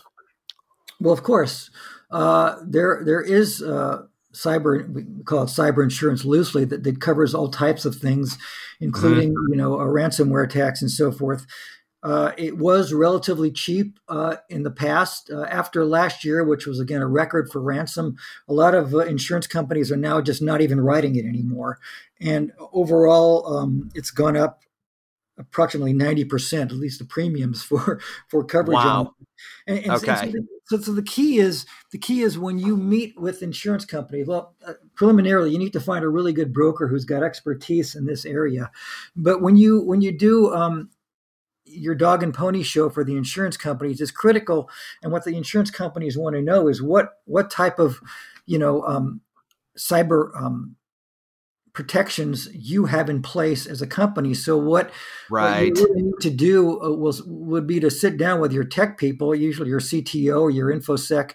Well, 1.01 1.13
of 1.13 1.25
course, 1.25 1.69
uh, 2.13 2.59
there 2.65 3.03
there 3.05 3.21
is 3.21 3.61
uh, 3.61 4.03
cyber 4.33 4.89
we 4.89 5.25
call 5.25 5.43
it 5.43 5.47
cyber 5.47 5.83
insurance 5.83 6.25
loosely 6.25 6.65
that, 6.67 6.85
that 6.85 7.01
covers 7.01 7.35
all 7.35 7.49
types 7.49 7.85
of 7.85 7.97
things, 7.97 8.39
including 8.79 9.31
mm-hmm. 9.31 9.53
you 9.53 9.57
know 9.57 9.81
a 9.81 9.87
ransomware 9.87 10.45
attacks 10.45 10.81
and 10.81 10.93
so 10.93 11.11
forth. 11.11 11.45
Uh, 12.05 12.31
it 12.39 12.57
was 12.57 12.93
relatively 12.93 13.51
cheap 13.51 13.99
uh, 14.09 14.37
in 14.49 14.63
the 14.63 14.71
past. 14.71 15.29
Uh, 15.29 15.43
after 15.51 15.85
last 15.85 16.25
year, 16.25 16.45
which 16.45 16.69
was 16.69 16.79
again 16.79 17.03
a 17.03 17.09
record 17.09 17.51
for 17.51 17.61
ransom, 17.61 18.15
a 18.49 18.53
lot 18.53 18.77
of 18.77 18.95
uh, 18.95 18.99
insurance 18.99 19.49
companies 19.49 19.91
are 19.91 19.97
now 19.97 20.21
just 20.21 20.41
not 20.41 20.61
even 20.61 20.81
writing 20.81 21.17
it 21.17 21.27
anymore. 21.27 21.81
And 22.21 22.53
overall, 22.73 23.57
um, 23.57 23.91
it's 23.97 24.13
gone 24.13 24.37
up 24.37 24.61
approximately 25.41 25.95
90%, 25.95 26.63
at 26.63 26.73
least 26.73 26.99
the 26.99 27.05
premiums 27.05 27.63
for, 27.65 28.01
for 28.29 28.45
coverage. 28.45 28.77
Wow. 28.77 29.15
And, 29.67 29.79
and, 29.79 29.93
okay. 29.93 30.13
And 30.13 30.33
so, 30.67 30.77
so, 30.77 30.83
so, 30.83 30.93
the 30.93 31.03
key 31.03 31.39
is 31.39 31.65
the 31.93 31.99
key 31.99 32.21
is 32.21 32.39
when 32.39 32.59
you 32.59 32.77
meet 32.77 33.19
with 33.19 33.43
insurance 33.43 33.87
companies. 33.87 34.27
Well, 34.27 34.55
uh, 34.67 34.75
preliminarily, 34.95 35.51
you 35.51 35.59
need 35.59 35.73
to 35.73 35.81
find 35.81 36.05
a 36.05 36.09
really 36.09 36.35
good 36.35 36.53
broker 36.53 36.87
who's 36.87 37.07
got 37.07 37.23
expertise 37.23 37.95
in 37.95 38.05
this 38.05 38.27
area. 38.27 38.71
But 39.17 39.41
when 39.41 39.57
you 39.57 39.81
when 39.83 40.03
you 40.03 40.13
do 40.13 40.53
um, 40.53 40.91
your 41.65 41.95
dog 41.95 42.23
and 42.23 42.35
pony 42.35 42.63
show 42.63 42.91
for 42.91 43.05
the 43.05 43.17
insurance 43.17 43.57
companies 43.57 44.01
is 44.01 44.11
critical 44.11 44.69
and 45.03 45.13
what 45.13 45.25
the 45.25 45.37
insurance 45.37 45.71
companies 45.71 46.19
want 46.19 46.35
to 46.37 46.43
know 46.43 46.69
is 46.69 46.83
what 46.83 47.15
what 47.25 47.51
type 47.51 47.79
of 47.79 48.01
you 48.47 48.59
know 48.59 48.83
um, 48.83 49.21
cyber 49.79 50.31
um, 50.37 50.77
protections 51.73 52.49
you 52.53 52.87
have 52.87 53.09
in 53.09 53.23
place 53.23 53.67
as 53.67 53.81
a 53.81 53.87
company 53.87 54.35
so 54.35 54.57
what, 54.57 54.91
right. 55.31 55.71
what 55.71 55.79
you 55.79 55.87
really 55.87 56.03
need 56.03 56.21
to 56.21 56.31
do 56.31 56.83
uh, 56.83 56.91
was 56.91 57.23
would 57.25 57.67
be 57.67 57.81
to 57.81 57.91
sit 57.91 58.17
down 58.17 58.41
with 58.41 58.53
your 58.53 58.65
tech 58.65 58.99
people 58.99 59.35
usually 59.35 59.69
your 59.69 59.81
cto 59.81 60.41
or 60.41 60.51
your 60.51 60.69
infosec 60.73 61.33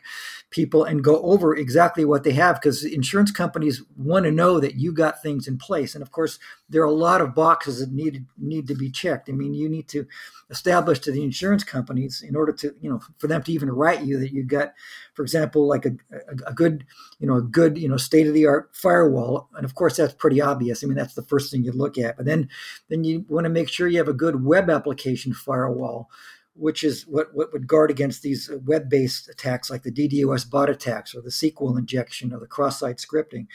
people 0.52 0.84
and 0.84 1.04
go 1.04 1.22
over 1.22 1.56
exactly 1.56 2.06
what 2.06 2.24
they 2.24 2.32
have 2.32 2.56
because 2.56 2.86
insurance 2.86 3.32
companies 3.32 3.82
want 3.98 4.26
to 4.26 4.32
know 4.32 4.60
that 4.60 4.76
you 4.76 4.94
got 4.94 5.22
things 5.22 5.48
in 5.48 5.58
place. 5.58 5.96
And 5.96 6.02
of 6.02 6.12
course, 6.12 6.40
there 6.70 6.82
are 6.82 6.86
a 6.86 6.92
lot 6.92 7.20
of 7.20 7.36
boxes 7.36 7.80
that 7.80 7.92
need 7.92 8.26
need 8.38 8.68
to 8.68 8.76
be 8.76 8.90
checked. 8.90 9.30
I 9.30 9.34
mean, 9.34 9.54
you 9.54 9.68
need 9.68 9.88
to 9.90 10.08
establish 10.50 11.00
to 11.00 11.12
the 11.12 11.24
insurance 11.24 11.64
companies 11.64 12.22
in 12.22 12.36
order 12.36 12.54
to 12.54 12.74
you 12.80 12.90
know 12.90 13.02
for 13.18 13.28
them 13.28 13.44
to 13.44 13.52
even 13.52 13.70
write 13.70 14.04
you 14.04 14.20
that 14.20 14.32
you 14.32 14.44
got, 14.44 14.74
for 15.14 15.24
example, 15.24 15.68
like 15.68 15.86
a, 15.86 15.92
a, 16.12 16.50
a 16.52 16.54
good 16.54 16.86
you 17.20 17.28
know 17.28 17.36
a 17.36 17.42
good 17.42 17.78
you 17.78 17.90
know 17.90 17.98
state 17.98 18.28
of 18.28 18.34
the 18.34 18.46
art 18.46 18.70
firewall. 18.74 19.50
And 19.56 19.66
of 19.66 19.76
course, 19.76 19.98
that's 19.98 20.14
pretty 20.14 20.42
obvious. 20.42 20.84
I 20.84 20.88
mean, 20.88 20.98
that's 20.98 21.16
the 21.16 21.24
first 21.24 21.52
thing 21.52 21.64
you 21.64 21.72
look 21.72 21.98
at. 21.98 22.18
But 22.18 22.26
then 22.26 22.50
then 22.90 23.04
you 23.04 23.26
want 23.28 23.46
to 23.46 23.50
make 23.50 23.70
sure 23.70 23.88
you 23.88 23.98
have 23.98 24.08
a 24.08 24.14
good 24.14 24.44
web 24.44 24.70
application 24.70 25.34
firewall 25.34 26.10
which 26.56 26.84
is 26.84 27.04
what, 27.04 27.28
what 27.34 27.52
would 27.52 27.68
guard 27.68 27.92
against 27.92 28.22
these 28.22 28.50
web-based 28.66 29.28
attacks 29.30 29.70
like 29.70 29.84
the 29.84 29.92
DDoS 29.92 30.50
bot 30.50 30.70
attacks 30.70 31.14
or 31.14 31.22
the 31.22 31.30
SQL 31.30 31.78
injection 31.78 32.34
or 32.34 32.40
the 32.40 32.48
cross-site 32.48 32.98
scripting. 32.98 33.48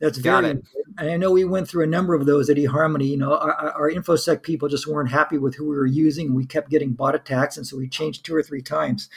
That's 0.00 0.18
very. 0.18 0.50
And 0.50 1.10
I 1.10 1.16
know 1.16 1.30
we 1.30 1.44
went 1.44 1.68
through 1.68 1.84
a 1.84 1.88
number 1.88 2.14
of 2.14 2.26
those 2.26 2.48
at 2.48 2.56
eHarmony. 2.56 3.08
You 3.08 3.16
know, 3.16 3.36
our, 3.36 3.72
our 3.72 3.90
infosec 3.90 4.42
people 4.42 4.68
just 4.68 4.86
weren't 4.86 5.10
happy 5.10 5.38
with 5.38 5.56
who 5.56 5.68
we 5.68 5.76
were 5.76 5.86
using. 5.86 6.28
And 6.28 6.36
we 6.36 6.46
kept 6.46 6.70
getting 6.70 6.92
bot 6.92 7.14
attacks, 7.14 7.56
and 7.56 7.66
so 7.66 7.76
we 7.76 7.88
changed 7.88 8.24
two 8.24 8.34
or 8.34 8.42
three 8.42 8.62
times 8.62 9.08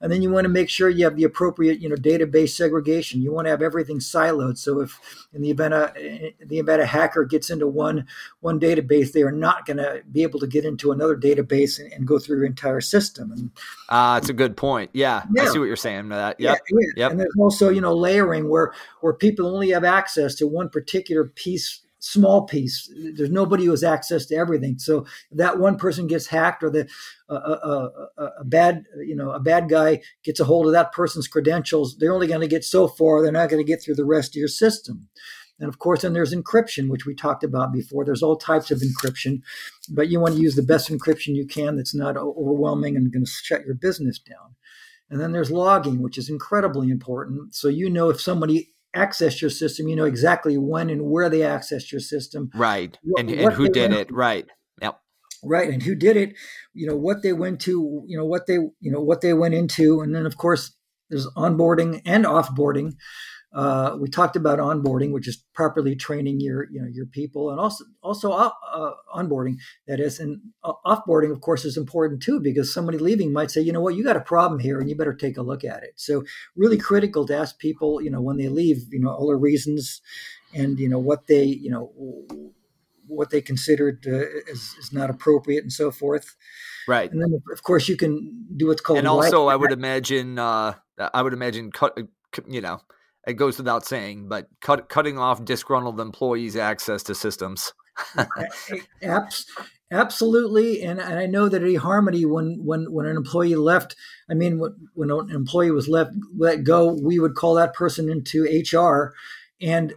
and 0.00 0.12
then 0.12 0.22
you 0.22 0.30
want 0.30 0.44
to 0.44 0.48
make 0.48 0.68
sure 0.68 0.88
you 0.88 1.04
have 1.04 1.16
the 1.16 1.24
appropriate 1.24 1.80
you 1.80 1.88
know 1.88 1.96
database 1.96 2.50
segregation 2.50 3.22
you 3.22 3.32
want 3.32 3.46
to 3.46 3.50
have 3.50 3.62
everything 3.62 3.98
siloed 3.98 4.58
so 4.58 4.80
if 4.80 5.26
in 5.32 5.42
the 5.42 5.50
event 5.50 5.74
a 5.74 6.34
the 6.44 6.58
event 6.58 6.82
a 6.82 6.86
hacker 6.86 7.24
gets 7.24 7.50
into 7.50 7.66
one 7.66 8.06
one 8.40 8.60
database 8.60 9.12
they 9.12 9.22
are 9.22 9.32
not 9.32 9.66
going 9.66 9.76
to 9.76 10.02
be 10.12 10.22
able 10.22 10.40
to 10.40 10.46
get 10.46 10.64
into 10.64 10.92
another 10.92 11.16
database 11.16 11.78
and, 11.78 11.92
and 11.92 12.06
go 12.06 12.18
through 12.18 12.36
your 12.36 12.46
entire 12.46 12.80
system 12.80 13.32
and 13.32 13.50
uh, 13.88 14.18
it's 14.20 14.28
a 14.28 14.34
good 14.34 14.56
point 14.56 14.90
yeah, 14.92 15.22
yeah. 15.34 15.42
i 15.42 15.46
see 15.46 15.58
what 15.58 15.66
you're 15.66 15.76
saying 15.76 16.08
that 16.08 16.38
yep. 16.38 16.58
Yeah, 16.70 16.78
yeah. 16.78 16.92
yep. 16.96 17.10
and 17.12 17.20
there's 17.20 17.34
also 17.38 17.70
you 17.70 17.80
know 17.80 17.94
layering 17.94 18.48
where 18.48 18.72
where 19.00 19.12
people 19.12 19.46
only 19.46 19.70
have 19.70 19.84
access 19.84 20.15
to 20.16 20.46
one 20.46 20.68
particular 20.68 21.24
piece 21.24 21.82
small 21.98 22.42
piece. 22.42 22.90
There's 23.14 23.30
nobody 23.30 23.64
who 23.64 23.70
has 23.70 23.82
access 23.82 24.26
to 24.26 24.36
everything. 24.36 24.78
So 24.78 25.06
that 25.32 25.58
one 25.58 25.76
person 25.76 26.06
gets 26.06 26.26
hacked, 26.26 26.62
or 26.62 26.70
the 26.70 26.88
uh, 27.28 27.32
uh, 27.32 27.90
uh, 28.18 28.30
a 28.38 28.44
bad 28.44 28.84
you 28.98 29.16
know 29.16 29.30
a 29.30 29.40
bad 29.40 29.68
guy 29.68 30.02
gets 30.24 30.40
a 30.40 30.44
hold 30.44 30.66
of 30.66 30.72
that 30.72 30.92
person's 30.92 31.28
credentials. 31.28 31.96
They're 31.98 32.14
only 32.14 32.26
going 32.26 32.40
to 32.40 32.46
get 32.46 32.64
so 32.64 32.88
far. 32.88 33.22
They're 33.22 33.32
not 33.32 33.50
going 33.50 33.64
to 33.64 33.70
get 33.70 33.82
through 33.82 33.96
the 33.96 34.04
rest 34.04 34.32
of 34.32 34.40
your 34.40 34.48
system. 34.48 35.08
And 35.58 35.68
of 35.70 35.78
course, 35.78 36.02
then 36.02 36.12
there's 36.12 36.34
encryption, 36.34 36.90
which 36.90 37.06
we 37.06 37.14
talked 37.14 37.42
about 37.42 37.72
before. 37.72 38.04
There's 38.04 38.22
all 38.22 38.36
types 38.36 38.70
of 38.70 38.80
encryption, 38.80 39.40
but 39.88 40.08
you 40.10 40.20
want 40.20 40.34
to 40.34 40.40
use 40.40 40.54
the 40.54 40.62
best 40.62 40.90
encryption 40.90 41.34
you 41.34 41.46
can 41.46 41.76
that's 41.76 41.94
not 41.94 42.18
overwhelming 42.18 42.94
and 42.94 43.10
going 43.10 43.24
to 43.24 43.30
shut 43.30 43.64
your 43.64 43.74
business 43.74 44.18
down. 44.18 44.54
And 45.08 45.18
then 45.18 45.32
there's 45.32 45.50
logging, 45.50 46.02
which 46.02 46.18
is 46.18 46.28
incredibly 46.28 46.90
important. 46.90 47.54
So 47.54 47.68
you 47.68 47.88
know 47.88 48.10
if 48.10 48.20
somebody 48.20 48.74
access 48.94 49.40
your 49.40 49.50
system, 49.50 49.88
you 49.88 49.96
know 49.96 50.04
exactly 50.04 50.56
when 50.56 50.90
and 50.90 51.02
where 51.02 51.28
they 51.28 51.40
accessed 51.40 51.92
your 51.92 52.00
system. 52.00 52.50
Right. 52.54 52.98
What, 53.02 53.20
and, 53.20 53.30
and 53.30 53.52
who 53.52 53.68
did 53.68 53.92
it. 53.92 54.12
Right. 54.12 54.46
Yep. 54.80 55.00
Right. 55.44 55.70
And 55.70 55.82
who 55.82 55.94
did 55.94 56.16
it, 56.16 56.34
you 56.72 56.86
know, 56.88 56.96
what 56.96 57.22
they 57.22 57.32
went 57.32 57.60
to, 57.62 58.04
you 58.06 58.16
know, 58.16 58.24
what 58.24 58.46
they, 58.46 58.54
you 58.54 58.92
know, 58.92 59.00
what 59.00 59.20
they 59.20 59.34
went 59.34 59.54
into. 59.54 60.00
And 60.00 60.14
then 60.14 60.26
of 60.26 60.36
course 60.36 60.74
there's 61.10 61.26
onboarding 61.36 62.02
and 62.04 62.24
offboarding. 62.24 62.94
Uh, 63.56 63.96
we 63.98 64.06
talked 64.06 64.36
about 64.36 64.58
onboarding, 64.58 65.12
which 65.12 65.26
is 65.26 65.38
properly 65.54 65.96
training 65.96 66.40
your 66.40 66.68
you 66.70 66.78
know 66.78 66.86
your 66.86 67.06
people, 67.06 67.50
and 67.50 67.58
also 67.58 67.86
also 68.02 68.30
uh, 68.30 68.50
uh, 68.70 68.90
onboarding 69.14 69.56
that 69.88 69.98
is, 69.98 70.20
and 70.20 70.42
uh, 70.62 70.74
offboarding, 70.84 71.32
of 71.32 71.40
course, 71.40 71.64
is 71.64 71.78
important 71.78 72.22
too 72.22 72.38
because 72.38 72.72
somebody 72.72 72.98
leaving 72.98 73.32
might 73.32 73.50
say, 73.50 73.62
you 73.62 73.72
know 73.72 73.80
what, 73.80 73.94
you 73.94 74.04
got 74.04 74.14
a 74.14 74.20
problem 74.20 74.60
here, 74.60 74.78
and 74.78 74.90
you 74.90 74.94
better 74.94 75.14
take 75.14 75.38
a 75.38 75.42
look 75.42 75.64
at 75.64 75.82
it. 75.82 75.94
So 75.96 76.22
really 76.54 76.76
critical 76.76 77.26
to 77.28 77.34
ask 77.34 77.58
people, 77.58 78.02
you 78.02 78.10
know, 78.10 78.20
when 78.20 78.36
they 78.36 78.48
leave, 78.48 78.92
you 78.92 79.00
know, 79.00 79.08
all 79.08 79.28
the 79.28 79.36
reasons, 79.36 80.02
and 80.54 80.78
you 80.78 80.90
know 80.90 80.98
what 80.98 81.26
they 81.26 81.44
you 81.44 81.70
know 81.70 81.92
what 83.06 83.30
they 83.30 83.40
considered 83.40 84.04
uh, 84.06 84.50
is, 84.52 84.74
is 84.78 84.92
not 84.92 85.08
appropriate 85.08 85.62
and 85.62 85.72
so 85.72 85.90
forth. 85.90 86.36
Right. 86.86 87.10
And 87.10 87.22
then 87.22 87.40
of 87.50 87.62
course 87.62 87.88
you 87.88 87.96
can 87.96 88.48
do 88.54 88.66
what's 88.66 88.82
called. 88.82 88.98
And 88.98 89.08
also, 89.08 89.46
I 89.46 89.56
would 89.56 89.72
imagine, 89.72 90.38
uh, 90.38 90.74
I 90.98 91.22
would 91.22 91.32
imagine, 91.32 91.70
cut, 91.70 91.96
you 92.46 92.60
know 92.60 92.82
it 93.26 93.34
goes 93.34 93.58
without 93.58 93.84
saying, 93.84 94.28
but 94.28 94.48
cut, 94.60 94.88
cutting 94.88 95.18
off 95.18 95.44
disgruntled 95.44 96.00
employees' 96.00 96.56
access 96.56 97.02
to 97.04 97.14
systems. 97.14 97.72
Absolutely, 99.90 100.82
and, 100.82 100.98
and 100.98 101.18
I 101.18 101.26
know 101.26 101.48
that 101.48 101.62
at 101.62 101.68
eHarmony, 101.68 102.28
when 102.28 102.60
when 102.64 102.92
when 102.92 103.06
an 103.06 103.16
employee 103.16 103.54
left, 103.54 103.94
I 104.28 104.34
mean, 104.34 104.58
when, 104.58 104.74
when 104.94 105.10
an 105.12 105.30
employee 105.30 105.70
was 105.70 105.88
left 105.88 106.10
let 106.36 106.64
go, 106.64 106.92
we 107.00 107.20
would 107.20 107.36
call 107.36 107.54
that 107.54 107.72
person 107.72 108.08
into 108.08 108.42
HR, 108.44 109.14
and 109.60 109.94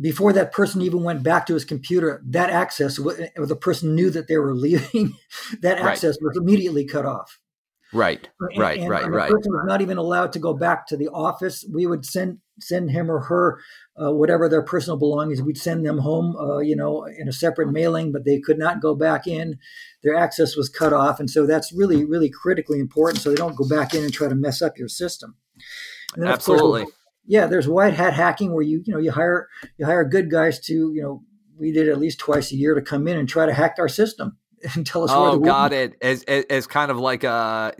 before 0.00 0.32
that 0.32 0.52
person 0.52 0.80
even 0.82 1.02
went 1.02 1.22
back 1.22 1.46
to 1.46 1.54
his 1.54 1.64
computer, 1.64 2.22
that 2.26 2.50
access, 2.50 2.98
or 2.98 3.46
the 3.46 3.56
person 3.56 3.94
knew 3.94 4.10
that 4.10 4.28
they 4.28 4.36
were 4.36 4.54
leaving, 4.54 5.14
that 5.60 5.78
access 5.78 6.16
right. 6.22 6.28
was 6.28 6.36
immediately 6.36 6.86
cut 6.86 7.04
off. 7.04 7.40
Right, 7.92 8.28
and, 8.40 8.58
right, 8.58 8.78
and, 8.78 8.90
right, 8.90 9.04
and 9.04 9.14
right. 9.14 9.28
The 9.28 9.36
person 9.36 9.52
was 9.52 9.64
not 9.66 9.80
even 9.80 9.96
allowed 9.96 10.32
to 10.34 10.38
go 10.38 10.54
back 10.54 10.86
to 10.88 10.96
the 10.96 11.08
office. 11.08 11.64
We 11.72 11.86
would 11.86 12.04
send 12.04 12.38
send 12.60 12.90
him 12.90 13.10
or 13.10 13.20
her 13.20 13.60
uh, 14.00 14.12
whatever 14.12 14.48
their 14.48 14.62
personal 14.62 14.98
belongings. 14.98 15.42
We'd 15.42 15.58
send 15.58 15.84
them 15.84 15.98
home, 15.98 16.36
uh, 16.36 16.58
you 16.58 16.76
know, 16.76 17.04
in 17.04 17.28
a 17.28 17.32
separate 17.32 17.70
mailing, 17.70 18.12
but 18.12 18.24
they 18.24 18.38
could 18.38 18.58
not 18.58 18.80
go 18.80 18.94
back 18.94 19.26
in. 19.26 19.58
Their 20.02 20.14
access 20.14 20.56
was 20.56 20.68
cut 20.68 20.92
off, 20.92 21.20
and 21.20 21.30
so 21.30 21.46
that's 21.46 21.72
really, 21.72 22.04
really 22.04 22.30
critically 22.30 22.78
important. 22.78 23.22
So 23.22 23.30
they 23.30 23.36
don't 23.36 23.56
go 23.56 23.68
back 23.68 23.94
in 23.94 24.04
and 24.04 24.12
try 24.12 24.28
to 24.28 24.34
mess 24.34 24.62
up 24.62 24.78
your 24.78 24.88
system. 24.88 25.36
Absolutely. 26.20 26.82
Course, 26.82 26.94
yeah, 27.26 27.46
there's 27.46 27.68
white 27.68 27.94
hat 27.94 28.14
hacking 28.14 28.52
where 28.52 28.62
you 28.62 28.82
you 28.84 28.92
know 28.92 29.00
you 29.00 29.10
hire 29.10 29.48
you 29.78 29.86
hire 29.86 30.04
good 30.04 30.30
guys 30.30 30.60
to 30.60 30.92
you 30.94 31.02
know 31.02 31.22
we 31.58 31.72
did 31.72 31.88
at 31.88 31.98
least 31.98 32.18
twice 32.18 32.52
a 32.52 32.56
year 32.56 32.74
to 32.74 32.82
come 32.82 33.08
in 33.08 33.16
and 33.16 33.28
try 33.28 33.46
to 33.46 33.52
hack 33.52 33.76
our 33.78 33.88
system 33.88 34.38
and 34.74 34.86
tell 34.86 35.04
us. 35.04 35.10
Oh, 35.12 35.38
got 35.38 35.72
it. 35.72 35.94
As, 36.00 36.22
as, 36.24 36.44
as 36.48 36.66
kind 36.66 36.90
of 36.90 36.98
like 36.98 37.24
a 37.24 37.74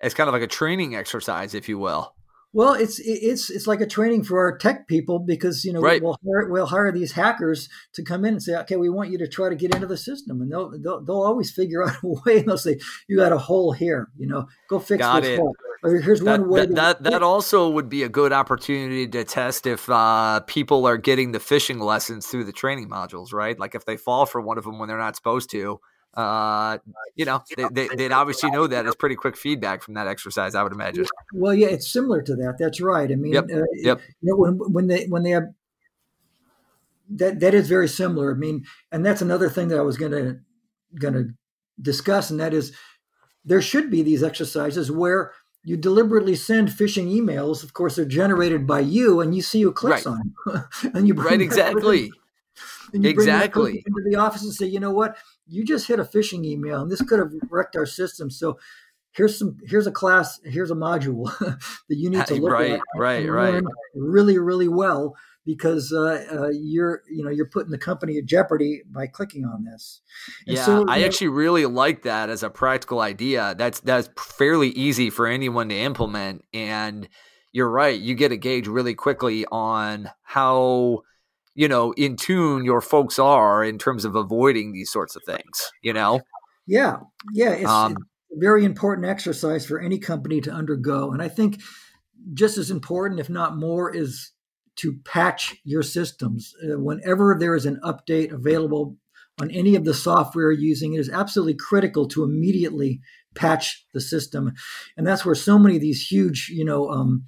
as 0.00 0.14
kind 0.14 0.28
of 0.28 0.34
like 0.34 0.42
a 0.42 0.48
training 0.48 0.94
exercise, 0.94 1.54
if 1.54 1.68
you 1.68 1.78
will. 1.78 2.14
Well, 2.54 2.74
it's 2.74 2.98
it's 2.98 3.48
it's 3.48 3.66
like 3.66 3.80
a 3.80 3.86
training 3.86 4.24
for 4.24 4.38
our 4.38 4.58
tech 4.58 4.86
people 4.86 5.18
because 5.18 5.64
you 5.64 5.72
know 5.72 5.80
right. 5.80 6.02
we'll 6.02 6.18
hire, 6.22 6.50
we'll 6.50 6.66
hire 6.66 6.92
these 6.92 7.12
hackers 7.12 7.70
to 7.94 8.02
come 8.02 8.26
in 8.26 8.34
and 8.34 8.42
say, 8.42 8.54
okay, 8.56 8.76
we 8.76 8.90
want 8.90 9.10
you 9.10 9.16
to 9.18 9.28
try 9.28 9.48
to 9.48 9.56
get 9.56 9.74
into 9.74 9.86
the 9.86 9.96
system, 9.96 10.42
and 10.42 10.52
they'll 10.52 10.70
they'll, 10.78 11.02
they'll 11.02 11.22
always 11.22 11.50
figure 11.50 11.82
out 11.82 11.96
a 12.02 12.08
way, 12.08 12.40
and 12.40 12.48
they'll 12.48 12.58
say, 12.58 12.78
you 13.08 13.16
got 13.16 13.32
a 13.32 13.38
hole 13.38 13.72
here, 13.72 14.10
you 14.18 14.26
know, 14.26 14.46
go 14.68 14.78
fix 14.78 14.98
Got 14.98 15.22
this 15.22 15.30
it. 15.30 15.38
hole. 15.38 15.54
Or 15.84 15.96
here's 15.96 16.20
that, 16.20 16.40
one 16.40 16.50
way. 16.50 16.66
That 16.66 16.74
that, 16.74 17.02
that, 17.04 17.22
also 17.22 17.68
would 17.70 17.88
be 17.88 18.04
a 18.04 18.08
good 18.08 18.32
opportunity 18.32 19.08
to 19.08 19.24
test 19.24 19.66
if 19.66 19.88
uh, 19.88 20.40
people 20.40 20.86
are 20.86 20.96
getting 20.96 21.32
the 21.32 21.40
phishing 21.40 21.80
lessons 21.80 22.26
through 22.26 22.44
the 22.44 22.52
training 22.52 22.88
modules, 22.88 23.32
right? 23.32 23.58
Like 23.58 23.74
if 23.74 23.84
they 23.84 23.96
fall 23.96 24.26
for 24.26 24.40
one 24.40 24.58
of 24.58 24.64
them 24.64 24.78
when 24.78 24.88
they're 24.88 24.98
not 24.98 25.16
supposed 25.16 25.50
to, 25.50 25.80
uh, 26.14 26.78
you 27.14 27.24
know, 27.24 27.42
they, 27.56 27.88
they, 27.88 28.04
would 28.04 28.12
obviously 28.12 28.50
know 28.50 28.66
that 28.66 28.86
as 28.86 28.94
pretty 28.94 29.14
quick 29.14 29.36
feedback 29.36 29.82
from 29.82 29.94
that 29.94 30.06
exercise, 30.06 30.54
I 30.54 30.62
would 30.62 30.72
imagine. 30.72 31.06
Well, 31.32 31.54
yeah, 31.54 31.68
it's 31.68 31.90
similar 31.90 32.22
to 32.22 32.36
that. 32.36 32.56
That's 32.58 32.80
right. 32.80 33.10
I 33.10 33.14
mean, 33.14 33.32
yep. 33.32 33.44
Uh, 33.50 33.62
yep. 33.74 34.00
You 34.20 34.30
know, 34.30 34.36
when, 34.36 34.72
when 34.72 34.86
they, 34.88 35.06
when 35.06 35.22
they 35.22 35.30
have, 35.30 35.44
that, 37.08 37.40
that 37.40 37.54
is 37.54 37.68
very 37.68 37.88
similar. 37.88 38.32
I 38.32 38.34
mean, 38.34 38.64
and 38.90 39.04
that's 39.04 39.22
another 39.22 39.48
thing 39.48 39.68
that 39.68 39.78
I 39.78 39.82
was 39.82 39.96
going 39.96 40.12
to, 40.12 40.40
going 40.98 41.14
to 41.14 41.30
discuss. 41.80 42.30
And 42.30 42.40
that 42.40 42.52
is 42.52 42.72
there 43.44 43.62
should 43.62 43.90
be 43.90 44.02
these 44.02 44.22
exercises 44.22 44.90
where 44.90 45.32
you 45.64 45.76
deliberately 45.76 46.34
send 46.34 46.68
phishing 46.68 47.14
emails. 47.14 47.62
Of 47.62 47.72
course, 47.72 47.96
they're 47.96 48.04
generated 48.04 48.66
by 48.66 48.80
you 48.80 49.20
and 49.20 49.34
you 49.34 49.42
see 49.42 49.62
who 49.62 49.72
clicks 49.72 50.06
right. 50.06 50.12
on 50.14 50.34
them. 50.46 50.64
and 50.94 51.08
you 51.08 51.14
right, 51.14 51.40
exactly. 51.40 52.10
And 52.92 53.04
you 53.04 53.10
exactly. 53.10 53.82
into 53.86 54.02
the 54.04 54.16
office 54.16 54.42
and 54.42 54.52
say, 54.52 54.66
you 54.66 54.80
know 54.80 54.92
what? 54.92 55.16
You 55.46 55.64
just 55.64 55.88
hit 55.88 55.98
a 55.98 56.04
phishing 56.04 56.44
email, 56.44 56.82
and 56.82 56.90
this 56.90 57.02
could 57.02 57.18
have 57.18 57.32
wrecked 57.50 57.76
our 57.76 57.86
system. 57.86 58.30
So 58.30 58.58
here's 59.12 59.38
some 59.38 59.58
here's 59.64 59.86
a 59.86 59.92
class, 59.92 60.40
here's 60.44 60.70
a 60.70 60.74
module 60.74 61.24
that 61.88 61.96
you 61.96 62.10
need 62.10 62.26
to 62.26 62.34
look 62.40 62.52
right, 62.52 62.72
at 62.72 62.80
right, 62.96 63.28
right, 63.28 63.62
really, 63.94 64.38
really 64.38 64.68
well 64.68 65.16
because 65.44 65.92
uh, 65.92 66.24
uh, 66.30 66.48
you're 66.50 67.02
you 67.10 67.24
know 67.24 67.30
you're 67.30 67.48
putting 67.48 67.70
the 67.70 67.78
company 67.78 68.18
at 68.18 68.26
jeopardy 68.26 68.82
by 68.90 69.06
clicking 69.06 69.44
on 69.44 69.64
this. 69.64 70.00
And 70.46 70.56
yeah, 70.56 70.64
so, 70.64 70.88
I 70.88 70.98
know, 70.98 71.06
actually 71.06 71.28
really 71.28 71.66
like 71.66 72.02
that 72.02 72.30
as 72.30 72.42
a 72.42 72.50
practical 72.50 73.00
idea. 73.00 73.54
That's 73.56 73.80
that's 73.80 74.08
fairly 74.16 74.68
easy 74.70 75.10
for 75.10 75.26
anyone 75.26 75.68
to 75.68 75.76
implement, 75.76 76.44
and 76.52 77.08
you're 77.52 77.70
right. 77.70 77.98
You 77.98 78.14
get 78.14 78.32
a 78.32 78.36
gauge 78.36 78.66
really 78.66 78.94
quickly 78.94 79.44
on 79.50 80.10
how 80.22 81.02
you 81.54 81.68
know 81.68 81.92
in 81.92 82.16
tune 82.16 82.64
your 82.64 82.80
folks 82.80 83.18
are 83.18 83.64
in 83.64 83.78
terms 83.78 84.04
of 84.04 84.14
avoiding 84.14 84.72
these 84.72 84.90
sorts 84.90 85.16
of 85.16 85.22
things 85.24 85.70
you 85.82 85.92
know? 85.92 86.20
Yeah 86.66 86.96
yeah 87.32 87.50
it's, 87.50 87.70
um, 87.70 87.92
it's 87.92 88.02
a 88.36 88.40
very 88.40 88.64
important 88.64 89.06
exercise 89.06 89.66
for 89.66 89.80
any 89.80 89.98
company 89.98 90.40
to 90.40 90.50
undergo 90.50 91.12
and 91.12 91.22
i 91.22 91.28
think 91.28 91.60
just 92.34 92.56
as 92.58 92.70
important 92.70 93.20
if 93.20 93.28
not 93.28 93.56
more 93.56 93.94
is 93.94 94.32
to 94.76 94.96
patch 95.04 95.56
your 95.64 95.82
systems. 95.82 96.54
Uh, 96.62 96.78
whenever 96.78 97.36
there 97.38 97.54
is 97.54 97.66
an 97.66 97.78
update 97.84 98.32
available 98.32 98.96
on 99.40 99.50
any 99.50 99.74
of 99.74 99.84
the 99.84 99.94
software 99.94 100.50
you're 100.52 100.60
using 100.60 100.94
it 100.94 101.00
is 101.00 101.08
absolutely 101.08 101.54
critical 101.54 102.06
to 102.06 102.22
immediately 102.22 103.00
patch 103.34 103.86
the 103.94 104.00
system 104.00 104.52
and 104.96 105.06
that's 105.06 105.24
where 105.24 105.34
so 105.34 105.58
many 105.58 105.76
of 105.76 105.80
these 105.80 106.06
huge 106.06 106.50
you 106.52 106.64
know 106.64 106.90
um, 106.90 107.24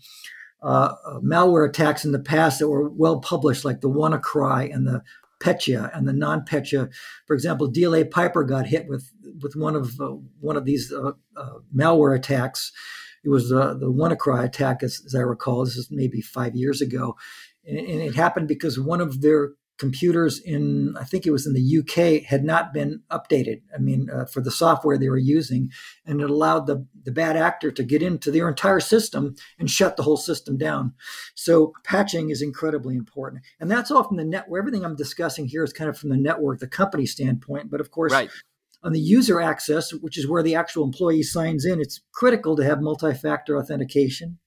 uh, 0.65 0.95
malware 1.21 1.69
attacks 1.69 2.05
in 2.05 2.13
the 2.13 2.19
past 2.19 2.59
that 2.59 2.69
were 2.69 2.89
well 2.89 3.21
published, 3.21 3.65
like 3.65 3.83
the 3.83 3.91
WannaCry 3.91 4.75
and 4.75 4.87
the 4.87 5.03
Petya 5.39 5.91
and 5.93 6.09
the 6.09 6.13
NotPetya. 6.13 6.91
For 7.27 7.35
example, 7.35 7.71
DLA 7.71 8.11
Piper 8.11 8.45
got 8.45 8.67
hit 8.67 8.89
with 8.89 9.13
with 9.43 9.55
one 9.57 9.77
of 9.77 10.01
uh, 10.01 10.15
one 10.41 10.57
of 10.57 10.65
these 10.65 10.93
uh, 10.93 11.13
uh 11.37 11.51
malware 11.77 12.17
attacks. 12.17 12.73
It 13.25 13.29
was 13.29 13.53
uh, 13.53 13.75
the 13.75 13.91
WannaCry 13.91 14.45
attack, 14.45 14.83
as, 14.83 15.03
as, 15.07 15.15
I 15.15 15.21
recall. 15.21 15.65
This 15.65 15.77
is 15.77 15.89
maybe 15.91 16.21
five 16.21 16.55
years 16.55 16.83
ago, 16.83 17.17
and, 17.67 17.79
and, 17.79 18.03
it 18.03 18.15
happened 18.15 18.49
because 18.49 18.79
one 18.79 19.01
of 19.01 19.23
their 19.23 19.53
computers 19.79 20.41
in 20.41 20.95
I 20.99 21.05
think 21.05 21.27
it 21.27 21.33
was 21.33 21.47
in 21.47 21.53
the 21.53 21.79
UK 21.79 22.23
had 22.23 22.45
not 22.45 22.73
been 22.73 23.03
updated. 23.11 23.63
I 23.75 23.79
mean, 23.79 24.09
uh, 24.11 24.25
for 24.25 24.41
the 24.41 24.51
software 24.51 24.99
they 24.99 25.09
were 25.09 25.19
using, 25.19 25.71
and 26.07 26.21
it 26.21 26.31
allowed 26.31 26.67
the 26.67 26.87
the 27.03 27.13
bad 27.13 27.37
actor 27.37 27.71
to 27.73 27.83
get 27.83 28.03
into 28.03 28.31
their 28.31 28.49
entire 28.49 28.81
system 28.81 29.35
and 29.59 29.71
shut 29.71 29.97
the 29.97 30.03
whole 30.03 30.17
system 30.17 30.57
down. 30.57 30.95
So 31.35 31.73
patching 31.85 32.31
is 32.31 32.43
incredibly 32.43 32.97
important, 32.97 33.43
and 33.61 33.71
that's 33.71 33.91
all 33.91 34.05
from 34.05 34.17
the 34.17 34.25
net. 34.25 34.47
Everything 34.57 34.85
I'm 34.85 34.97
discussing 34.97 35.47
here 35.47 35.65
is 35.65 35.73
kind 35.73 35.91
of 35.91 35.99
from 35.99 36.11
the 36.11 36.17
network, 36.17 36.61
the 36.61 36.69
company 36.69 37.07
standpoint, 37.07 37.71
but 37.71 37.81
of 37.81 37.91
course. 37.91 38.13
Right. 38.13 38.31
On 38.83 38.93
the 38.93 39.01
user 39.01 39.41
access, 39.41 39.95
which 39.95 40.19
is 40.19 40.29
where 40.29 40.43
the 40.43 40.57
actual 40.57 40.85
employee 40.85 41.23
signs 41.23 41.65
in, 41.65 41.81
it's 41.81 42.03
critical 42.13 42.55
to 42.55 42.63
have 42.63 42.83
multi-factor 42.83 43.57
authentication. 43.57 44.39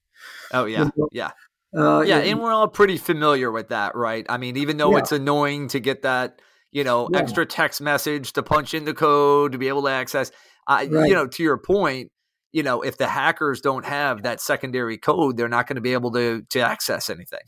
Oh 0.52 0.64
yeah, 0.64 0.90
yeah. 1.10 1.32
Uh, 1.76 2.00
yeah, 2.00 2.18
and 2.18 2.40
we're 2.40 2.52
all 2.52 2.68
pretty 2.68 2.96
familiar 2.96 3.50
with 3.50 3.68
that, 3.68 3.94
right? 3.94 4.24
I 4.28 4.38
mean, 4.38 4.56
even 4.56 4.78
though 4.78 4.92
yeah. 4.92 4.98
it's 4.98 5.12
annoying 5.12 5.68
to 5.68 5.80
get 5.80 6.02
that, 6.02 6.40
you 6.72 6.84
know, 6.84 7.08
yeah. 7.12 7.18
extra 7.18 7.44
text 7.44 7.80
message 7.80 8.32
to 8.34 8.42
punch 8.42 8.74
in 8.74 8.84
the 8.84 8.94
code 8.94 9.52
to 9.52 9.58
be 9.58 9.68
able 9.68 9.82
to 9.82 9.90
access, 9.90 10.30
uh, 10.66 10.86
right. 10.90 11.08
you 11.08 11.14
know, 11.14 11.26
to 11.26 11.42
your 11.42 11.58
point, 11.58 12.10
you 12.52 12.62
know, 12.62 12.80
if 12.80 12.96
the 12.96 13.06
hackers 13.06 13.60
don't 13.60 13.84
have 13.84 14.22
that 14.22 14.40
secondary 14.40 14.96
code, 14.96 15.36
they're 15.36 15.48
not 15.48 15.66
going 15.66 15.76
to 15.76 15.82
be 15.82 15.92
able 15.92 16.12
to 16.12 16.42
to 16.50 16.60
access 16.60 17.10
anything. 17.10 17.40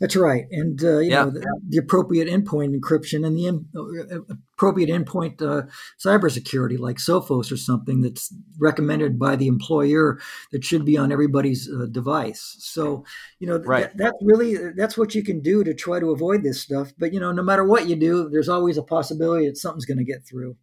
That's 0.00 0.16
right, 0.16 0.46
and 0.50 0.82
uh, 0.82 0.98
you 0.98 1.10
yeah. 1.10 1.24
know 1.24 1.30
the, 1.30 1.60
the, 1.68 1.78
appropriate 1.78 2.28
endpoint 2.28 2.78
encryption 2.78 3.24
and 3.26 3.36
the 3.36 3.46
in, 3.46 3.66
uh, 3.76 4.34
appropriate 4.54 4.88
endpoint 4.88 5.40
uh, 5.40 5.66
cybersecurity, 6.04 6.78
like 6.78 6.96
Sophos 6.96 7.52
or 7.52 7.56
something 7.56 8.00
that's 8.00 8.34
recommended 8.58 9.18
by 9.18 9.36
the 9.36 9.46
employer 9.46 10.18
that 10.52 10.64
should 10.64 10.84
be 10.84 10.96
on 10.96 11.12
everybody's 11.12 11.70
uh, 11.70 11.86
device. 11.86 12.56
So, 12.58 13.04
you 13.38 13.46
know, 13.46 13.58
right. 13.58 13.82
That, 13.82 13.96
that's 13.96 14.18
really 14.22 14.56
that's 14.76 14.98
what 14.98 15.14
you 15.14 15.22
can 15.22 15.40
do 15.40 15.62
to 15.64 15.74
try 15.74 16.00
to 16.00 16.10
avoid 16.10 16.42
this 16.42 16.60
stuff. 16.60 16.92
But 16.98 17.12
you 17.12 17.20
know, 17.20 17.32
no 17.32 17.42
matter 17.42 17.64
what 17.64 17.88
you 17.88 17.96
do, 17.96 18.28
there's 18.28 18.48
always 18.48 18.76
a 18.76 18.82
possibility 18.82 19.46
that 19.46 19.56
something's 19.56 19.86
going 19.86 19.98
to 19.98 20.04
get 20.04 20.26
through. 20.26 20.56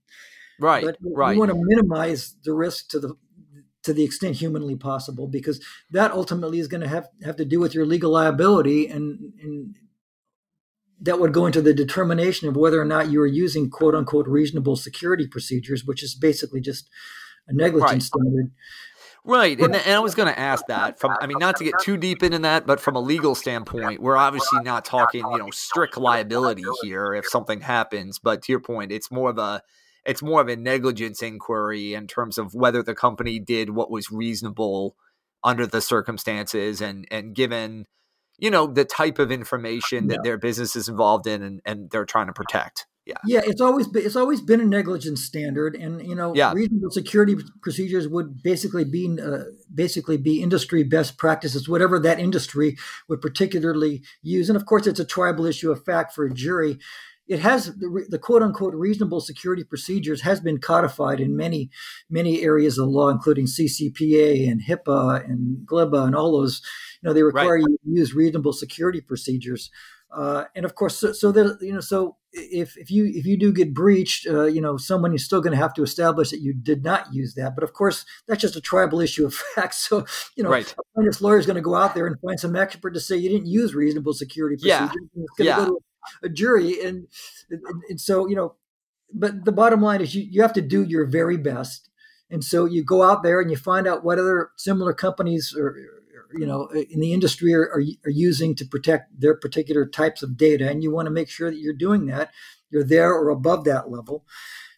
Right, 0.60 0.84
but 0.84 0.98
right. 1.02 1.34
You 1.34 1.40
want 1.40 1.52
to 1.52 1.58
minimize 1.60 2.36
the 2.44 2.54
risk 2.54 2.90
to 2.90 3.00
the 3.00 3.16
to 3.84 3.94
the 3.94 4.04
extent 4.04 4.36
humanly 4.38 4.76
possible, 4.76 5.28
because 5.28 5.64
that 5.90 6.12
ultimately 6.12 6.60
is 6.60 6.68
going 6.68 6.82
to 6.82 6.88
have, 6.88 7.10
have 7.24 7.36
to 7.38 7.46
do 7.46 7.60
with 7.60 7.74
your 7.74 7.86
legal 7.86 8.12
liability 8.12 8.88
and, 8.88 9.34
and 9.42 9.76
that 11.02 11.20
would 11.20 11.34
go 11.34 11.48
into 11.48 11.62
the 11.62 11.74
determination 11.74 12.48
of 12.48 12.56
whether 12.56 12.80
or 12.80 12.86
not 12.86 13.10
you 13.10 13.20
are 13.22 13.28
using 13.28 13.70
quote 13.70 13.96
unquote 13.96 14.28
reasonable 14.28 14.76
security 14.76 15.28
procedures, 15.28 15.84
which 15.84 16.04
is 16.04 16.14
basically 16.14 16.62
just 16.62 16.88
a 17.48 17.54
negligence 17.54 17.92
right. 17.92 18.04
standard. 18.04 18.52
Right, 19.24 19.60
and, 19.60 19.76
and 19.76 19.94
I 19.94 20.00
was 20.00 20.16
going 20.16 20.34
to 20.34 20.40
ask 20.40 20.66
that 20.68 21.00
from. 21.00 21.16
I 21.22 21.28
mean, 21.28 21.38
not 21.38 21.58
to 21.58 21.64
get 21.64 21.76
too 21.84 21.96
deep 21.96 22.24
into 22.24 22.40
that, 22.40 22.66
but 22.66 22.80
from 22.80 22.96
a 22.96 23.00
legal 23.00 23.36
standpoint, 23.36 24.02
we're 24.02 24.18
obviously 24.18 24.64
not 24.64 24.84
talking, 24.84 25.24
you 25.32 25.38
know, 25.38 25.52
strict 25.52 25.96
liability 25.96 26.64
here 26.82 27.14
if 27.14 27.28
something 27.28 27.62
happens. 27.62 28.18
But 28.18 28.42
to 28.44 28.52
your 28.52 28.62
point, 28.62 28.92
it's 28.92 29.12
more 29.12 29.30
of 29.30 29.38
a 29.38 29.62
it's 30.05 30.22
more 30.22 30.41
of 30.41 30.48
a 30.48 30.55
negligence 30.55 31.22
inquiry 31.22 31.93
in 31.93 32.08
terms 32.08 32.38
of 32.38 32.53
whether 32.53 32.81
the 32.81 32.96
company 32.96 33.39
did 33.39 33.72
what 33.72 33.91
was 33.91 34.12
reasonable 34.12 34.96
under 35.43 35.65
the 35.65 35.81
circumstances 35.81 36.81
and 36.81 37.08
and 37.12 37.36
given 37.36 37.86
you 38.38 38.51
know 38.51 38.67
the 38.67 38.86
type 38.86 39.20
of 39.20 39.31
information 39.31 40.08
that 40.08 40.15
yeah. 40.15 40.22
their 40.24 40.38
business 40.38 40.75
is 40.75 40.88
involved 40.88 41.27
in 41.27 41.41
and, 41.41 41.62
and 41.65 41.89
they're 41.91 42.05
trying 42.05 42.27
to 42.27 42.34
protect 42.34 42.86
yeah 43.05 43.17
yeah 43.25 43.41
it's 43.43 43.62
always 43.62 43.88
been 43.88 44.05
it's 44.05 44.15
always 44.15 44.41
been 44.41 44.62
a 44.62 44.65
negligence 44.65 45.24
standard 45.24 45.75
and 45.75 46.05
you 46.05 46.13
know 46.13 46.36
yeah. 46.36 46.53
reasonable 46.53 46.91
security 46.91 47.36
procedures 47.62 48.08
would 48.08 48.43
basically 48.43 48.84
be 48.84 49.17
uh, 49.20 49.43
basically 49.74 50.17
be 50.17 50.41
industry 50.41 50.84
best 50.84 51.17
practices 51.17 51.67
whatever 51.67 51.98
that 51.98 52.20
industry 52.20 52.77
would 53.08 53.22
particularly 53.22 54.03
use 54.22 54.50
and 54.50 54.55
of 54.55 54.65
course 54.65 54.86
it's 54.86 55.00
a 55.00 55.05
triable 55.05 55.50
issue 55.50 55.72
of 55.72 55.84
fact 55.84 56.13
for 56.13 56.25
a 56.25 56.34
jury 56.34 56.77
it 57.28 57.40
has 57.40 57.68
the, 57.78 58.06
the, 58.10 58.20
quote 58.20 58.44
unquote 58.44 58.74
reasonable 58.74 59.22
security 59.22 59.63
procedures 59.63 60.22
has 60.22 60.40
been 60.40 60.60
codified 60.60 61.20
in 61.20 61.38
many 61.38 61.70
many 62.10 62.42
areas 62.42 62.78
of 62.78 62.90
law, 62.90 63.10
including 63.10 63.46
CCPA 63.46 64.50
and 64.50 64.62
HIPAA 64.62 65.24
and 65.25 65.66
GLBA 65.68 66.08
and 66.08 66.16
all 66.16 66.34
those. 66.34 66.62
You 67.01 67.10
know, 67.10 67.13
they 67.13 67.24
require 67.24 67.56
right. 67.56 67.62
you 67.62 67.78
to 67.78 68.00
use 68.00 68.13
reasonable 68.13 68.54
security 68.54 69.01
procedures. 69.01 69.70
Uh, 70.13 70.44
and 70.56 70.66
of 70.66 70.75
course, 70.75 70.98
so, 70.98 71.13
so 71.13 71.32
there, 71.32 71.58
you 71.62 71.74
know, 71.74 71.80
so 71.80 72.18
if, 72.34 72.78
if 72.78 72.92
you 72.92 73.06
if 73.06 73.25
you 73.25 73.38
do 73.38 73.54
get 73.54 73.74
breached, 73.74 74.28
uh, 74.28 74.44
you 74.44 74.60
know, 74.60 74.75
someone 74.75 75.13
is 75.13 75.24
still 75.24 75.40
going 75.40 75.51
to 75.51 75.58
have 75.58 75.74
to 75.75 75.84
establish 75.84 76.32
that 76.32 76.42
you 76.42 76.54
did 76.54 76.84
not 76.84 77.13
use 77.13 77.34
that. 77.36 77.56
But 77.56 77.63
of 77.63 77.74
course, 77.74 78.06
that's 78.28 78.42
just 78.42 78.58
a 78.58 78.62
triable 78.62 79.04
issue 79.04 79.25
of 79.25 79.34
fact. 79.34 79.75
So 79.75 80.05
you 80.36 80.44
know, 80.44 80.50
right. 80.50 80.74
a 80.77 80.81
plaintiff's 80.96 81.22
lawyer 81.22 81.38
is 81.38 81.46
going 81.46 81.55
to 81.55 81.62
go 81.62 81.75
out 81.75 81.96
there 81.96 82.07
and 82.07 82.18
find 82.20 82.40
some 82.40 82.55
expert 82.55 82.94
to 82.94 83.00
say 83.00 83.16
you 83.16 83.29
didn't 83.29 83.48
use 83.48 83.74
reasonable 83.74 84.14
security 84.14 84.57
procedures. 84.57 84.98
Yeah. 85.38 85.46
yeah. 85.46 85.55
Go 85.66 85.77
a 85.77 85.79
jury, 86.33 86.81
and, 86.81 87.07
and, 87.50 87.61
and 87.90 88.01
so 88.01 88.27
you 88.27 88.35
know. 88.35 88.55
But 89.14 89.44
the 89.44 89.51
bottom 89.51 89.81
line 89.81 90.00
is 90.00 90.16
you, 90.16 90.25
you 90.29 90.42
have 90.42 90.53
to 90.53 90.61
do 90.61 90.83
your 90.83 91.05
very 91.05 91.35
best, 91.35 91.90
and 92.29 92.44
so 92.44 92.66
you 92.66 92.83
go 92.83 93.03
out 93.03 93.24
there 93.24 93.42
and 93.42 93.51
you 93.51 93.57
find 93.57 93.87
out 93.87 94.05
what 94.05 94.20
other 94.20 94.51
similar 94.55 94.94
companies 94.94 95.53
or 95.57 95.75
you 96.33 96.46
know 96.46 96.68
in 96.68 97.00
the 97.00 97.14
industry 97.14 97.53
are, 97.53 97.64
are, 97.64 97.83
are, 98.05 98.11
using 98.11 98.55
to 98.55 98.66
protect 98.66 99.20
their 99.20 99.35
particular 99.35 99.85
types 99.85 100.24
of 100.24 100.37
data 100.37 100.70
and 100.70 100.83
you 100.83 100.92
want 100.92 101.05
to 101.05 101.11
make 101.11 101.29
sure 101.29 101.51
that 101.51 101.59
you're 101.59 101.74
doing 101.74 102.05
that 102.05 102.31
you're 102.70 102.83
there 102.83 103.14
or 103.14 103.29
above 103.29 103.64
that 103.66 103.92
level 103.92 104.25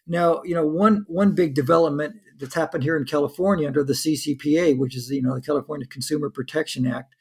now 0.06 0.42
you 0.44 0.54
know 0.54 0.66
one 0.66 1.04
one 1.08 1.32
big 1.32 1.54
development 1.54 2.16
that's 2.38 2.54
happened 2.54 2.82
here 2.82 2.96
in 2.96 3.04
california 3.04 3.66
under 3.66 3.84
the 3.84 3.92
ccpa 3.92 4.76
which 4.76 4.96
is 4.96 5.10
you 5.10 5.22
know 5.22 5.34
the 5.34 5.40
california 5.40 5.86
consumer 5.86 6.30
protection 6.30 6.86
act 6.86 7.14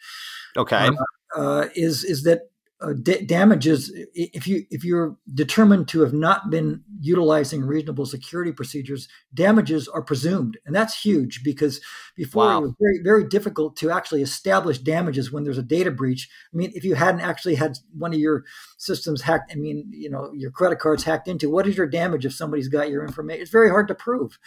okay 0.57 0.87
uh, 0.87 1.39
uh, 1.39 1.69
is 1.75 2.03
is 2.03 2.23
that 2.23 2.49
Uh, 2.83 2.91
d- 3.01 3.23
damages 3.25 3.93
if 4.13 4.45
you 4.45 4.65
if 4.69 4.83
you're 4.83 5.15
determined 5.33 5.87
to 5.87 6.01
have 6.01 6.11
not 6.13 6.49
been 6.49 6.83
utilizing 6.99 7.63
reasonable 7.63 8.05
security 8.05 8.51
procedures 8.51 9.07
damages 9.33 9.87
are 9.87 10.01
presumed 10.01 10.57
and 10.65 10.75
that's 10.75 11.01
huge 11.01 11.43
because 11.45 11.79
before 12.17 12.45
wow. 12.45 12.57
it 12.57 12.61
was 12.61 12.73
very 12.81 12.99
very 13.01 13.23
difficult 13.23 13.77
to 13.77 13.89
actually 13.89 14.21
establish 14.21 14.79
damages 14.79 15.31
when 15.31 15.45
there's 15.45 15.57
a 15.57 15.63
data 15.63 15.91
breach 15.91 16.29
i 16.53 16.57
mean 16.57 16.73
if 16.75 16.83
you 16.83 16.95
hadn't 16.95 17.21
actually 17.21 17.55
had 17.55 17.77
one 17.97 18.13
of 18.13 18.19
your 18.19 18.43
systems 18.77 19.21
hacked 19.21 19.49
i 19.51 19.55
mean 19.55 19.89
you 19.91 20.09
know 20.09 20.29
your 20.33 20.51
credit 20.51 20.79
cards 20.79 21.03
hacked 21.03 21.29
into 21.29 21.49
what 21.49 21.65
is 21.65 21.77
your 21.77 21.87
damage 21.87 22.25
if 22.25 22.33
somebody's 22.33 22.67
got 22.67 22.89
your 22.89 23.05
information 23.05 23.41
it's 23.41 23.51
very 23.51 23.69
hard 23.69 23.87
to 23.87 23.95
prove 23.95 24.37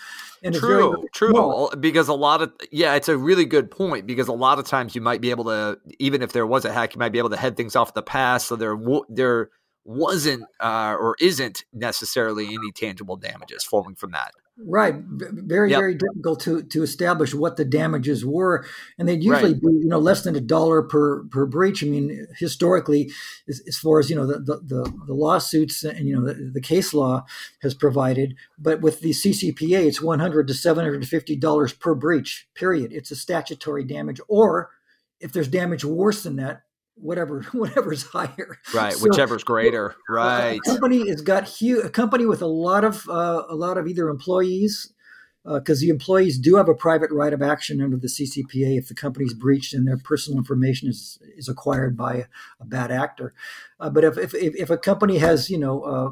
and 0.42 0.54
true 0.54 0.90
very, 0.90 1.08
true 1.14 1.30
small. 1.30 1.72
because 1.80 2.08
a 2.08 2.14
lot 2.14 2.42
of 2.42 2.52
yeah 2.70 2.94
it's 2.94 3.08
a 3.08 3.16
really 3.16 3.46
good 3.46 3.70
point 3.70 4.06
because 4.06 4.28
a 4.28 4.32
lot 4.32 4.58
of 4.58 4.66
times 4.66 4.94
you 4.94 5.00
might 5.00 5.22
be 5.22 5.30
able 5.30 5.44
to 5.44 5.78
even 5.98 6.20
if 6.20 6.32
there 6.32 6.46
was 6.46 6.66
a 6.66 6.72
hack 6.72 6.94
you 6.94 6.98
might 6.98 7.12
be 7.12 7.18
able 7.18 7.30
to 7.30 7.36
head 7.36 7.56
things 7.56 7.74
off 7.74 7.94
the 7.94 8.02
past 8.26 8.48
so 8.48 8.56
there 8.56 8.76
there 9.08 9.50
wasn't 9.84 10.44
uh, 10.60 10.96
or 10.98 11.14
isn't 11.20 11.64
necessarily 11.72 12.46
any 12.46 12.72
tangible 12.74 13.16
damages 13.16 13.62
flowing 13.64 13.94
from 13.94 14.10
that 14.10 14.32
Right, 14.58 14.94
very 14.96 15.70
yep. 15.70 15.78
very 15.78 15.94
difficult 15.94 16.40
to 16.40 16.62
to 16.62 16.82
establish 16.82 17.34
what 17.34 17.58
the 17.58 17.64
damages 17.64 18.24
were, 18.24 18.64
and 18.98 19.06
they'd 19.06 19.22
usually 19.22 19.52
right. 19.52 19.60
be 19.60 19.66
you 19.66 19.86
know 19.86 19.98
less 19.98 20.24
than 20.24 20.34
a 20.34 20.40
dollar 20.40 20.82
per 20.82 21.24
per 21.24 21.44
breach. 21.44 21.84
I 21.84 21.86
mean, 21.88 22.26
historically, 22.38 23.10
as, 23.46 23.60
as 23.68 23.76
far 23.76 23.98
as 23.98 24.08
you 24.08 24.16
know 24.16 24.26
the, 24.26 24.38
the 24.38 24.90
the, 25.06 25.12
lawsuits 25.12 25.84
and 25.84 26.08
you 26.08 26.18
know 26.18 26.26
the, 26.26 26.52
the, 26.54 26.62
case 26.62 26.94
law 26.94 27.26
has 27.60 27.74
provided, 27.74 28.34
but 28.58 28.80
with 28.80 29.00
the 29.00 29.10
CCPA, 29.10 29.84
it's 29.84 30.00
one 30.00 30.20
hundred 30.20 30.48
to 30.48 30.54
seven 30.54 30.84
hundred 30.84 31.02
and 31.02 31.08
fifty 31.08 31.36
dollars 31.36 31.74
per 31.74 31.94
breach. 31.94 32.48
Period. 32.54 32.94
It's 32.94 33.10
a 33.10 33.16
statutory 33.16 33.84
damage, 33.84 34.22
or 34.26 34.70
if 35.20 35.34
there's 35.34 35.48
damage 35.48 35.84
worse 35.84 36.22
than 36.22 36.36
that, 36.36 36.62
whatever 36.96 37.42
whatever's 37.52 38.02
higher 38.04 38.58
right 38.74 38.94
so, 38.94 39.08
whichever's 39.08 39.44
greater 39.44 39.94
right 40.08 40.58
a 40.64 40.70
company 40.70 41.08
has 41.08 41.20
got 41.20 41.46
huge 41.46 41.84
a 41.84 41.90
company 41.90 42.26
with 42.26 42.42
a 42.42 42.46
lot 42.46 42.84
of 42.84 43.08
uh, 43.08 43.44
a 43.48 43.54
lot 43.54 43.78
of 43.78 43.86
either 43.86 44.08
employees 44.08 44.92
because 45.54 45.78
uh, 45.78 45.82
the 45.82 45.88
employees 45.90 46.38
do 46.38 46.56
have 46.56 46.68
a 46.68 46.74
private 46.74 47.10
right 47.12 47.32
of 47.32 47.40
action 47.40 47.80
under 47.80 47.96
the 47.96 48.08
CCPA 48.08 48.78
if 48.78 48.88
the 48.88 48.94
company's 48.94 49.32
breached 49.32 49.74
and 49.74 49.86
their 49.86 49.98
personal 49.98 50.38
information 50.38 50.88
is 50.88 51.18
is 51.36 51.48
acquired 51.48 51.96
by 51.96 52.14
a, 52.14 52.24
a 52.60 52.64
bad 52.64 52.90
actor. 52.90 53.32
Uh, 53.78 53.88
but 53.88 54.02
if, 54.02 54.18
if 54.18 54.34
if 54.34 54.70
a 54.70 54.78
company 54.78 55.18
has 55.18 55.48
you 55.48 55.58
know 55.58 55.82
uh, 55.82 56.10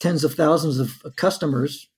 tens 0.00 0.22
of 0.22 0.34
thousands 0.34 0.78
of 0.78 1.02
customers 1.16 1.88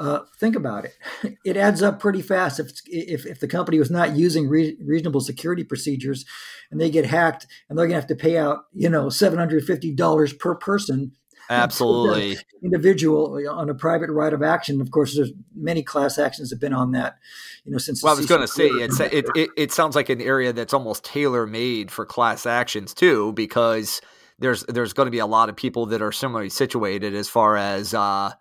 uh, 0.00 0.20
think 0.38 0.56
about 0.56 0.84
it. 0.86 0.96
It 1.44 1.56
adds 1.56 1.82
up 1.82 2.00
pretty 2.00 2.22
fast. 2.22 2.58
If, 2.60 2.70
if, 2.86 3.26
if 3.26 3.40
the 3.40 3.48
company 3.48 3.78
was 3.78 3.90
not 3.90 4.16
using 4.16 4.48
re- 4.48 4.76
reasonable 4.82 5.20
security 5.20 5.64
procedures 5.64 6.24
and 6.70 6.80
they 6.80 6.90
get 6.90 7.06
hacked 7.06 7.46
and 7.68 7.78
they're 7.78 7.86
going 7.86 7.96
to 7.96 8.00
have 8.00 8.08
to 8.08 8.14
pay 8.14 8.36
out, 8.36 8.64
you 8.72 8.88
know, 8.88 9.06
$750 9.06 10.38
per 10.38 10.54
person. 10.54 11.12
Absolutely. 11.50 12.38
Individual 12.62 13.42
on 13.50 13.68
a 13.68 13.74
private 13.74 14.10
right 14.10 14.32
of 14.32 14.42
action. 14.42 14.80
Of 14.80 14.90
course, 14.90 15.16
there's 15.16 15.32
many 15.54 15.82
class 15.82 16.18
actions 16.18 16.50
have 16.50 16.60
been 16.60 16.74
on 16.74 16.92
that, 16.92 17.16
you 17.64 17.72
know, 17.72 17.78
since. 17.78 18.02
Well, 18.02 18.14
I 18.14 18.16
was 18.16 18.26
going 18.26 18.42
to 18.42 18.48
say, 18.48 18.68
it's, 18.68 19.00
it, 19.00 19.26
it, 19.34 19.50
it 19.56 19.72
sounds 19.72 19.96
like 19.96 20.08
an 20.08 20.20
area 20.20 20.52
that's 20.52 20.72
almost 20.72 21.04
tailor 21.04 21.46
made 21.46 21.90
for 21.90 22.06
class 22.06 22.46
actions 22.46 22.94
too, 22.94 23.32
because 23.32 24.00
there's, 24.38 24.64
there's 24.64 24.92
going 24.92 25.06
to 25.06 25.10
be 25.10 25.18
a 25.18 25.26
lot 25.26 25.48
of 25.48 25.56
people 25.56 25.86
that 25.86 26.02
are 26.02 26.12
similarly 26.12 26.50
situated 26.50 27.14
as 27.14 27.28
far 27.28 27.56
as, 27.56 27.94
uh, 27.94 28.32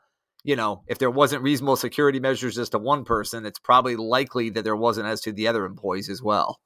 you 0.43 0.56
know, 0.56 0.84
if 0.88 0.99
there 0.99 1.12
wasn't 1.12 1.43
reasonable 1.43 1.75
security 1.75 2.19
measures 2.19 2.58
as 2.58 2.69
to 2.69 2.80
one 2.80 3.04
person, 3.04 3.45
it's 3.45 3.60
probably 3.60 3.95
likely 3.95 4.49
that 4.52 4.63
there 4.63 4.75
wasn't 4.75 5.08
as 5.08 5.21
to 5.21 5.32
the 5.32 5.47
other 5.47 5.65
employees 5.65 6.10
as 6.10 6.21
well. 6.21 6.60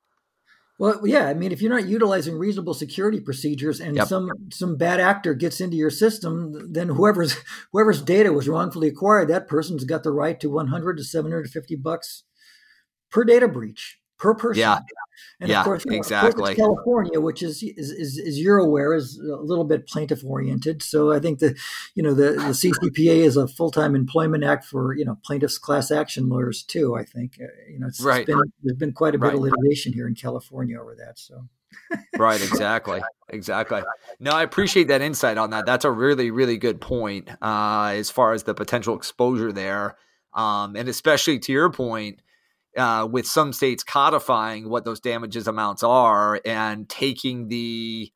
Well, 0.80 1.02
yeah, 1.06 1.28
I 1.28 1.36
mean, 1.36 1.52
if 1.52 1.62
you're 1.62 1.74
not 1.74 1.88
utilizing 1.88 2.38
reasonable 2.38 2.74
security 2.74 3.20
procedures 3.20 3.80
and 3.80 3.96
yep. 3.96 4.08
some 4.08 4.30
some 4.52 4.76
bad 4.76 5.00
actor 5.00 5.36
gets 5.36 5.62
into 5.62 5.78
your 5.78 5.92
system, 5.92 6.74
then 6.74 6.90
whoever's 6.90 7.36
whoever's 7.72 8.02
data 8.02 8.34
was 8.34 8.48
wrongfully 8.48 8.88
acquired, 8.88 9.28
that 9.28 9.48
person's 9.48 9.84
got 9.84 10.04
the 10.04 10.12
right 10.12 10.40
to 10.40 10.50
100 10.50 10.98
to 10.98 11.04
750 11.04 11.76
bucks 11.76 12.24
per 13.12 13.24
data 13.24 13.48
breach 13.48 14.00
per 14.18 14.34
person. 14.34 14.62
Yeah. 14.62 14.80
And 15.40 15.50
yeah, 15.50 15.60
of 15.60 15.66
course, 15.66 15.86
exactly. 15.86 16.30
Of 16.30 16.36
course 16.36 16.56
California, 16.56 17.20
which 17.20 17.44
is, 17.44 17.64
is, 17.64 17.92
is, 17.92 18.18
is, 18.18 18.40
you're 18.40 18.58
aware, 18.58 18.94
is 18.94 19.20
a 19.20 19.36
little 19.36 19.66
bit 19.66 19.88
plaintiff 19.88 20.24
oriented. 20.24 20.82
So 20.82 21.12
I 21.12 21.20
think 21.20 21.40
the, 21.40 21.56
you 21.96 22.04
know, 22.04 22.14
the, 22.14 22.32
the 22.32 22.54
CCPA 22.54 23.18
is 23.18 23.38
a 23.38 23.48
full 23.48 23.72
time 23.72 23.96
employment 23.96 24.44
act 24.44 24.66
for 24.66 24.96
you 24.96 25.06
know 25.06 25.18
plaintiffs 25.24 25.58
class 25.58 25.92
action 25.92 26.30
lawyers 26.30 26.64
too. 26.64 26.96
I 26.96 27.04
think 27.04 27.38
uh, 27.42 27.46
you 27.70 27.80
know, 27.80 27.88
it's, 27.88 28.02
right. 28.02 28.22
It's 28.22 28.28
been, 28.28 28.42
there's 28.64 28.78
been 28.78 28.94
quite 28.94 29.16
a 29.16 29.18
bit 29.18 29.28
right. 29.28 29.36
of 29.36 29.42
litigation 29.42 29.94
here 29.94 30.08
in 30.08 30.16
California 30.16 30.80
over 30.80 30.96
that. 30.96 31.20
So. 31.20 31.48
right, 32.18 32.42
exactly, 32.42 33.02
exactly. 33.30 33.82
No, 34.20 34.32
I 34.32 34.44
appreciate 34.44 34.90
that 34.90 35.02
insight 35.02 35.38
on 35.38 35.50
that. 35.52 35.66
That's 35.66 35.86
a 35.86 35.92
really, 35.92 36.30
really 36.30 36.58
good 36.58 36.80
point 36.80 37.30
uh, 37.42 37.94
as 37.96 38.12
far 38.12 38.34
as 38.34 38.44
the 38.44 38.54
potential 38.54 38.96
exposure 38.96 39.52
there, 39.52 39.98
um, 40.34 40.76
and 40.76 40.88
especially 40.88 41.40
to 41.40 41.52
your 41.52 41.72
point 41.72 42.22
uh, 42.78 43.08
with 43.10 43.28
some 43.28 43.54
states 43.54 43.84
codifying 43.84 44.70
what 44.70 44.86
those 44.86 45.00
damages 45.00 45.48
amounts 45.48 45.84
are 45.84 46.40
and 46.46 46.90
taking 46.90 47.48
the, 47.48 48.12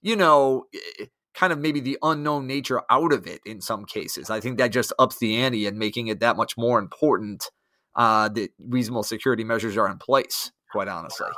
you 0.00 0.16
know, 0.16 0.64
eh, 1.00 1.06
kind 1.34 1.52
of 1.52 1.58
maybe 1.58 1.80
the 1.80 1.98
unknown 2.02 2.46
nature 2.46 2.82
out 2.90 3.12
of 3.12 3.26
it 3.26 3.40
in 3.46 3.60
some 3.60 3.84
cases. 3.84 4.30
I 4.30 4.40
think 4.40 4.58
that 4.58 4.68
just 4.68 4.92
ups 4.98 5.18
the 5.18 5.36
ante 5.36 5.66
and 5.66 5.78
making 5.78 6.08
it 6.08 6.20
that 6.20 6.36
much 6.36 6.56
more 6.56 6.78
important 6.78 7.50
uh, 7.94 8.28
that 8.30 8.50
reasonable 8.58 9.02
security 9.02 9.44
measures 9.44 9.76
are 9.76 9.88
in 9.88 9.98
place. 9.98 10.50
Quite 10.70 10.88
honestly, 10.88 11.28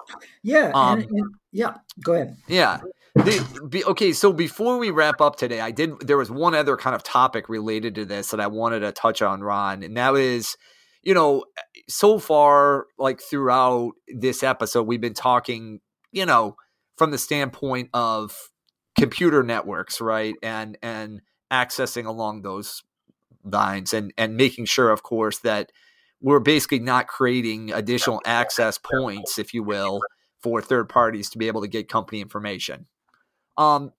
yeah, 0.45 0.71
um, 0.75 1.01
and, 1.01 1.11
and, 1.11 1.35
yeah. 1.51 1.75
Go 2.05 2.13
ahead. 2.13 2.37
Yeah. 2.47 2.81
The, 3.17 3.67
be, 3.69 3.85
okay, 3.85 4.13
so 4.13 4.33
before 4.33 4.79
we 4.79 4.93
wrap 4.93 5.21
up 5.21 5.35
today, 5.35 5.61
I 5.61 5.73
did. 5.73 5.99
There 6.01 6.17
was 6.17 6.31
one 6.31 6.55
other 6.55 6.77
kind 6.77 6.95
of 6.95 7.03
topic 7.03 7.49
related 7.49 7.97
to 7.97 8.05
this 8.05 8.31
that 8.31 8.39
I 8.39 8.47
wanted 8.47 8.81
to 8.81 8.93
touch 8.93 9.23
on, 9.23 9.43
Ron, 9.43 9.83
and 9.83 9.97
that 9.97 10.15
is 10.15 10.57
you 11.05 11.15
know, 11.15 11.45
so 11.89 12.19
far, 12.19 12.87
like 12.99 13.21
throughout 13.21 13.93
this 14.09 14.43
episode, 14.43 14.87
we've 14.87 15.01
been 15.01 15.15
talking, 15.15 15.81
you 16.13 16.27
know, 16.27 16.57
from 16.97 17.11
the 17.11 17.19
standpoint 17.19 17.91
of 17.93 18.37
computer 18.99 19.43
networks, 19.43 20.01
right? 20.01 20.35
And 20.43 20.79
and 20.83 21.21
accessing 21.53 22.07
along 22.07 22.43
those 22.43 22.83
lines 23.45 23.93
and 23.93 24.13
and 24.17 24.37
making 24.37 24.65
sure, 24.65 24.91
of 24.91 25.03
course, 25.03 25.41
that 25.41 25.71
we're 26.21 26.41
basically 26.41 26.79
not 26.79 27.07
creating 27.07 27.71
additional 27.73 28.23
access 28.25 28.79
points, 28.79 29.39
if 29.39 29.53
you 29.53 29.63
will, 29.63 30.01
for 30.43 30.63
third 30.63 30.89
parties 30.89 31.29
to 31.31 31.39
be 31.39 31.49
able 31.49 31.61
to 31.61 31.69
get 31.69 31.89
company 31.89 32.21
information. 32.21 32.87
Um, 33.59 33.93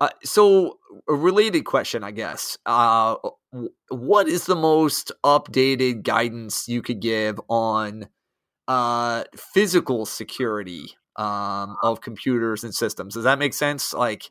uh, 0.00 0.10
so 0.22 0.78
a 1.08 1.14
related 1.14 1.64
question, 1.64 2.04
I 2.04 2.12
guess. 2.12 2.56
Uh, 2.64 3.16
what 3.88 4.28
is 4.28 4.46
the 4.46 4.54
most 4.56 5.10
updated 5.24 6.02
guidance 6.04 6.68
you 6.68 6.82
could 6.82 7.00
give 7.00 7.40
on 7.48 8.08
uh, 8.68 9.24
physical 9.36 10.06
security 10.06 10.96
um, 11.16 11.76
of 11.82 12.00
computers 12.00 12.62
and 12.62 12.74
systems? 12.74 13.14
Does 13.14 13.24
that 13.24 13.38
make 13.38 13.54
sense? 13.54 13.92
Like, 13.92 14.30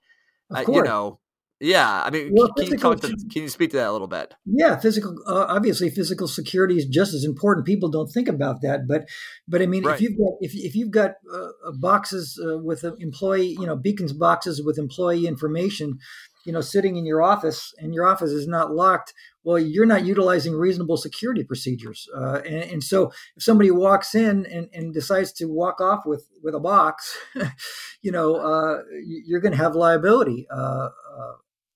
uh, 0.55 0.63
you 0.75 0.83
know, 0.83 1.19
yeah, 1.59 2.03
I 2.03 2.11
mean, 2.11 2.31
well, 2.33 2.49
can, 2.53 2.67
you 2.67 2.77
talk 2.77 2.99
to, 3.01 3.07
can 3.07 3.41
you 3.41 3.49
speak 3.49 3.71
to 3.71 3.77
that 3.77 3.87
a 3.87 3.91
little 3.91 4.07
bit? 4.07 4.35
Yeah, 4.45 4.77
physical. 4.77 5.15
Uh, 5.25 5.45
obviously, 5.49 5.89
physical 5.89 6.27
security 6.27 6.75
is 6.75 6.85
just 6.85 7.15
as 7.15 7.23
important. 7.23 7.65
People 7.65 7.89
don't 7.89 8.11
think 8.11 8.27
about 8.27 8.61
that, 8.61 8.87
but 8.87 9.09
but 9.47 9.63
I 9.63 9.65
mean, 9.65 9.83
right. 9.83 9.95
if 9.95 10.01
you've 10.01 10.17
got 10.19 10.33
if, 10.39 10.53
if 10.53 10.75
you've 10.75 10.91
got 10.91 11.15
uh, 11.33 11.47
uh 11.65 11.71
boxes 11.79 12.39
uh, 12.43 12.59
with 12.59 12.83
employee, 12.99 13.57
you 13.59 13.65
know, 13.65 13.75
beacons 13.75 14.13
boxes 14.13 14.61
with 14.63 14.77
employee 14.77 15.25
information, 15.25 15.97
you 16.45 16.53
know, 16.53 16.61
sitting 16.61 16.95
in 16.95 17.07
your 17.07 17.23
office, 17.23 17.73
and 17.79 17.91
your 17.91 18.05
office 18.05 18.29
is 18.29 18.47
not 18.47 18.75
locked, 18.75 19.15
well, 19.43 19.57
you're 19.57 19.87
not 19.87 20.05
utilizing 20.05 20.53
reasonable 20.53 20.97
security 20.97 21.43
procedures. 21.43 22.07
Uh, 22.15 22.39
and, 22.45 22.71
and, 22.71 22.83
so, 22.83 23.11
if 23.35 23.41
somebody 23.41 23.71
walks 23.71 24.13
in 24.13 24.45
and, 24.45 24.69
and, 24.73 24.93
decides 24.93 25.31
to 25.33 25.45
walk 25.45 25.81
off 25.81 26.01
with 26.05 26.27
with 26.43 26.53
a 26.53 26.59
box, 26.59 27.17
you 28.03 28.11
know, 28.11 28.35
uh, 28.35 28.83
you're 29.03 29.41
going 29.41 29.53
to 29.53 29.57
have 29.57 29.73
liability 29.73 30.45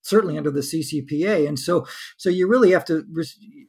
certainly 0.01 0.37
under 0.37 0.51
the 0.51 0.61
CCPA. 0.61 1.47
And 1.47 1.59
so, 1.59 1.85
so 2.17 2.29
you 2.29 2.47
really 2.47 2.71
have 2.71 2.85
to, 2.85 3.05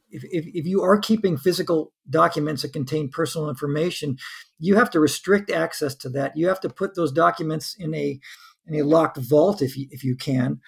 if, 0.09 0.23
if, 0.23 0.45
if, 0.53 0.65
you 0.65 0.81
are 0.81 0.97
keeping 0.97 1.37
physical 1.37 1.93
documents 2.09 2.61
that 2.61 2.73
contain 2.73 3.09
personal 3.09 3.49
information, 3.49 4.17
you 4.59 4.75
have 4.75 4.89
to 4.91 4.99
restrict 4.99 5.51
access 5.51 5.95
to 5.95 6.09
that. 6.09 6.35
You 6.35 6.47
have 6.47 6.59
to 6.61 6.69
put 6.69 6.95
those 6.95 7.11
documents 7.11 7.75
in 7.77 7.93
a 7.93 8.19
in 8.65 8.75
a 8.75 8.83
locked 8.83 9.17
vault 9.17 9.61
if 9.61 9.77
you 9.77 9.87
if 9.91 10.03
you 10.03 10.15
can. 10.15 10.61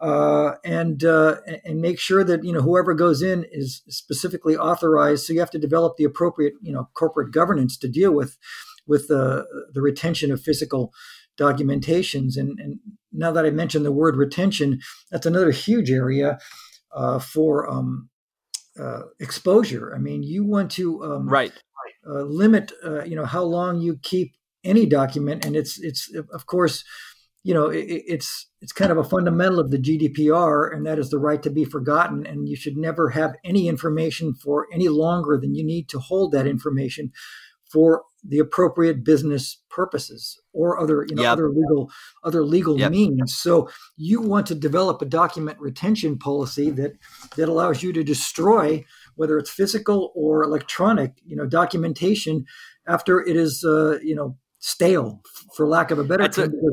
Uh, 0.00 0.52
and 0.64 1.02
uh, 1.02 1.36
and 1.64 1.80
make 1.80 1.98
sure 1.98 2.22
that 2.22 2.44
you 2.44 2.52
know 2.52 2.60
whoever 2.60 2.94
goes 2.94 3.20
in 3.20 3.44
is 3.50 3.82
specifically 3.88 4.56
authorized. 4.56 5.26
So 5.26 5.32
you 5.32 5.40
have 5.40 5.50
to 5.50 5.58
develop 5.58 5.96
the 5.96 6.04
appropriate 6.04 6.54
you 6.62 6.72
know 6.72 6.88
corporate 6.94 7.32
governance 7.32 7.76
to 7.78 7.88
deal 7.88 8.12
with 8.12 8.38
with 8.86 9.08
the 9.08 9.44
the 9.72 9.82
retention 9.82 10.30
of 10.30 10.40
physical 10.40 10.92
documentations. 11.38 12.36
And, 12.36 12.58
and 12.58 12.80
now 13.12 13.32
that 13.32 13.46
I 13.46 13.50
mentioned 13.50 13.84
the 13.84 13.92
word 13.92 14.16
retention, 14.16 14.80
that's 15.10 15.26
another 15.26 15.50
huge 15.50 15.90
area 15.90 16.38
uh, 16.94 17.18
for 17.18 17.68
um, 17.70 18.08
uh, 18.78 19.02
exposure. 19.20 19.94
I 19.94 19.98
mean, 19.98 20.22
you 20.22 20.44
want 20.44 20.70
to 20.72 21.02
um, 21.04 21.28
right 21.28 21.52
uh, 22.08 22.22
limit, 22.22 22.72
uh, 22.84 23.04
you 23.04 23.16
know, 23.16 23.24
how 23.24 23.42
long 23.42 23.80
you 23.80 23.98
keep 24.02 24.34
any 24.64 24.86
document, 24.86 25.44
and 25.44 25.56
it's 25.56 25.78
it's 25.80 26.12
of 26.32 26.46
course, 26.46 26.84
you 27.42 27.54
know, 27.54 27.66
it, 27.68 27.86
it's 28.06 28.48
it's 28.60 28.72
kind 28.72 28.90
of 28.90 28.98
a 28.98 29.04
fundamental 29.04 29.60
of 29.60 29.70
the 29.70 29.78
GDPR, 29.78 30.72
and 30.72 30.86
that 30.86 30.98
is 30.98 31.10
the 31.10 31.18
right 31.18 31.42
to 31.42 31.50
be 31.50 31.64
forgotten. 31.64 32.26
And 32.26 32.48
you 32.48 32.56
should 32.56 32.76
never 32.76 33.10
have 33.10 33.34
any 33.44 33.68
information 33.68 34.34
for 34.34 34.66
any 34.72 34.88
longer 34.88 35.38
than 35.40 35.54
you 35.54 35.64
need 35.64 35.88
to 35.90 35.98
hold 35.98 36.32
that 36.32 36.46
information 36.46 37.12
for 37.70 38.04
the 38.26 38.38
appropriate 38.38 39.04
business 39.04 39.60
purposes 39.78 40.40
or 40.52 40.80
other 40.80 41.06
you 41.08 41.14
know 41.14 41.22
yep. 41.22 41.34
other 41.34 41.48
legal 41.50 41.88
other 42.24 42.42
legal 42.44 42.76
yep. 42.80 42.90
means 42.90 43.32
so 43.32 43.70
you 43.96 44.20
want 44.20 44.44
to 44.44 44.56
develop 44.56 45.00
a 45.00 45.04
document 45.04 45.56
retention 45.60 46.18
policy 46.18 46.68
that 46.68 46.94
that 47.36 47.48
allows 47.48 47.80
you 47.80 47.92
to 47.92 48.02
destroy 48.02 48.84
whether 49.14 49.38
it's 49.38 49.50
physical 49.50 50.10
or 50.16 50.42
electronic 50.42 51.12
you 51.24 51.36
know 51.36 51.46
documentation 51.46 52.44
after 52.88 53.20
it 53.20 53.36
is 53.36 53.64
uh, 53.64 54.00
you 54.02 54.16
know 54.16 54.36
stale 54.58 55.22
for 55.54 55.68
lack 55.68 55.92
of 55.92 55.98
a 56.00 56.04
better 56.04 56.26
term 56.26 56.50
a, 56.50 56.70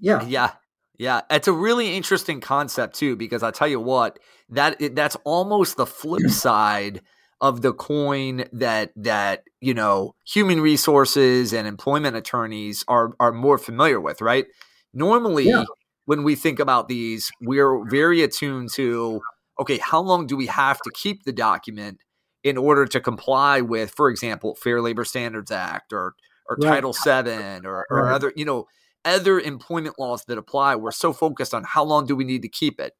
yeah 0.00 0.24
yeah 0.28 0.50
yeah, 0.96 1.22
it's 1.28 1.48
a 1.48 1.52
really 1.52 1.96
interesting 1.96 2.40
concept 2.40 2.94
too 2.94 3.16
because 3.16 3.42
I 3.42 3.50
tell 3.50 3.66
you 3.66 3.80
what, 3.80 4.20
that 4.50 4.94
that's 4.94 5.16
almost 5.24 5.76
the 5.76 5.86
flip 5.86 6.22
side 6.30 7.02
of 7.44 7.60
the 7.60 7.74
coin 7.74 8.46
that 8.54 8.90
that 8.96 9.42
you 9.60 9.74
know 9.74 10.14
human 10.24 10.62
resources 10.62 11.52
and 11.52 11.68
employment 11.68 12.16
attorneys 12.16 12.82
are 12.88 13.12
are 13.20 13.32
more 13.32 13.58
familiar 13.58 14.00
with 14.00 14.22
right 14.22 14.46
normally 14.94 15.48
yeah. 15.48 15.64
when 16.06 16.24
we 16.24 16.34
think 16.34 16.58
about 16.58 16.88
these 16.88 17.30
we're 17.42 17.86
very 17.90 18.22
attuned 18.22 18.70
to 18.72 19.20
okay 19.60 19.76
how 19.76 20.00
long 20.00 20.26
do 20.26 20.38
we 20.38 20.46
have 20.46 20.80
to 20.80 20.90
keep 20.94 21.24
the 21.24 21.34
document 21.34 21.98
in 22.42 22.56
order 22.56 22.86
to 22.86 22.98
comply 22.98 23.60
with 23.60 23.92
for 23.94 24.08
example 24.08 24.54
fair 24.54 24.80
labor 24.80 25.04
standards 25.04 25.50
act 25.50 25.92
or 25.92 26.14
or 26.48 26.56
right. 26.62 26.70
title 26.70 26.94
7 26.94 27.66
or, 27.66 27.86
or 27.90 28.04
right. 28.04 28.14
other 28.14 28.32
you 28.36 28.46
know 28.46 28.64
other 29.04 29.38
employment 29.38 29.98
laws 29.98 30.24
that 30.28 30.38
apply 30.38 30.74
we're 30.76 30.90
so 30.90 31.12
focused 31.12 31.52
on 31.52 31.62
how 31.62 31.84
long 31.84 32.06
do 32.06 32.16
we 32.16 32.24
need 32.24 32.40
to 32.40 32.48
keep 32.48 32.80
it 32.80 32.94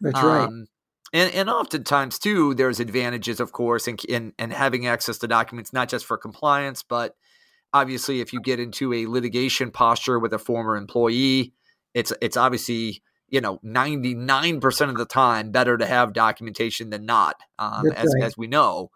that's 0.00 0.18
um, 0.18 0.26
right 0.26 0.50
and, 1.14 1.32
and 1.32 1.48
oftentimes 1.48 2.18
too, 2.18 2.54
there's 2.54 2.80
advantages, 2.80 3.38
of 3.38 3.52
course, 3.52 3.86
in, 3.86 3.96
in, 4.08 4.32
in 4.38 4.50
having 4.50 4.86
access 4.86 5.16
to 5.18 5.28
documents, 5.28 5.72
not 5.72 5.88
just 5.88 6.04
for 6.04 6.18
compliance, 6.18 6.82
but 6.82 7.14
obviously 7.72 8.20
if 8.20 8.32
you 8.32 8.40
get 8.40 8.58
into 8.58 8.92
a 8.92 9.06
litigation 9.06 9.70
posture 9.70 10.18
with 10.18 10.32
a 10.32 10.38
former 10.38 10.76
employee, 10.76 11.52
it's 11.94 12.12
it's 12.20 12.36
obviously 12.36 13.02
you 13.28 13.40
know 13.40 13.58
99% 13.64 14.88
of 14.88 14.96
the 14.96 15.04
time 15.04 15.50
better 15.50 15.78
to 15.78 15.86
have 15.86 16.12
documentation 16.12 16.90
than 16.90 17.06
not, 17.06 17.36
um, 17.58 17.90
as 17.92 18.12
right. 18.14 18.24
as 18.24 18.36
we 18.36 18.46
know. 18.46 18.90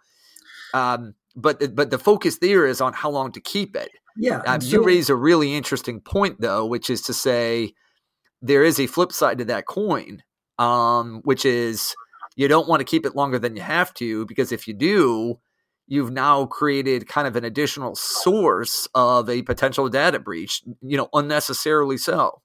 Um, 0.74 1.14
but 1.36 1.74
but 1.74 1.90
the 1.90 1.98
focus 1.98 2.38
there 2.38 2.66
is 2.66 2.80
on 2.80 2.94
how 2.94 3.10
long 3.10 3.32
to 3.32 3.40
keep 3.40 3.76
it. 3.76 3.90
Yeah, 4.16 4.38
um, 4.46 4.60
you 4.62 4.82
raise 4.82 5.08
a 5.08 5.14
really 5.14 5.54
interesting 5.54 6.00
point 6.00 6.40
though, 6.40 6.66
which 6.66 6.90
is 6.90 7.02
to 7.02 7.14
say 7.14 7.74
there 8.42 8.64
is 8.64 8.80
a 8.80 8.88
flip 8.88 9.12
side 9.12 9.38
to 9.38 9.44
that 9.46 9.66
coin, 9.66 10.22
um, 10.58 11.20
which 11.24 11.44
is 11.44 11.94
you 12.38 12.46
don't 12.46 12.68
want 12.68 12.78
to 12.78 12.84
keep 12.84 13.04
it 13.04 13.16
longer 13.16 13.36
than 13.36 13.56
you 13.56 13.62
have 13.62 13.92
to 13.94 14.24
because 14.26 14.52
if 14.52 14.68
you 14.68 14.72
do, 14.72 15.40
you've 15.88 16.12
now 16.12 16.46
created 16.46 17.08
kind 17.08 17.26
of 17.26 17.34
an 17.34 17.44
additional 17.44 17.96
source 17.96 18.86
of 18.94 19.28
a 19.28 19.42
potential 19.42 19.88
data 19.88 20.20
breach, 20.20 20.62
you 20.80 20.96
know, 20.96 21.08
unnecessarily 21.12 21.98
so. 21.98 22.40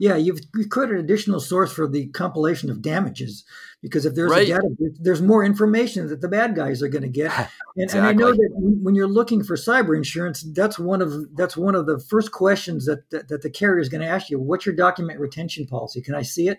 Yeah, 0.00 0.16
you've 0.16 0.40
you've 0.54 0.68
created 0.68 0.96
an 0.96 1.04
additional 1.04 1.38
source 1.38 1.72
for 1.72 1.86
the 1.86 2.08
compilation 2.08 2.70
of 2.70 2.82
damages 2.82 3.44
because 3.80 4.04
if 4.04 4.14
there's 4.14 4.32
right. 4.32 4.48
a 4.48 4.54
data 4.54 4.68
there's 5.00 5.22
more 5.22 5.44
information 5.44 6.08
that 6.08 6.20
the 6.20 6.28
bad 6.28 6.56
guys 6.56 6.82
are 6.82 6.88
going 6.88 7.02
to 7.02 7.08
get. 7.08 7.32
And, 7.76 7.84
exactly. 7.84 8.00
and, 8.00 8.08
I 8.08 8.12
know 8.20 8.32
that 8.32 8.50
when 8.82 8.96
you're 8.96 9.06
looking 9.06 9.44
for 9.44 9.54
cyber 9.54 9.96
insurance, 9.96 10.42
that's 10.42 10.76
one 10.76 11.00
of 11.00 11.36
that's 11.36 11.56
one 11.56 11.76
of 11.76 11.86
the 11.86 12.00
first 12.00 12.32
questions 12.32 12.84
that 12.86 13.08
that, 13.10 13.28
that 13.28 13.42
the 13.42 13.48
carrier 13.48 13.78
is 13.78 13.88
going 13.88 14.00
to 14.00 14.08
ask 14.08 14.28
you. 14.28 14.40
What's 14.40 14.66
your 14.66 14.74
document 14.74 15.20
retention 15.20 15.66
policy? 15.66 16.02
Can 16.02 16.16
I 16.16 16.22
see 16.22 16.48
it? 16.48 16.58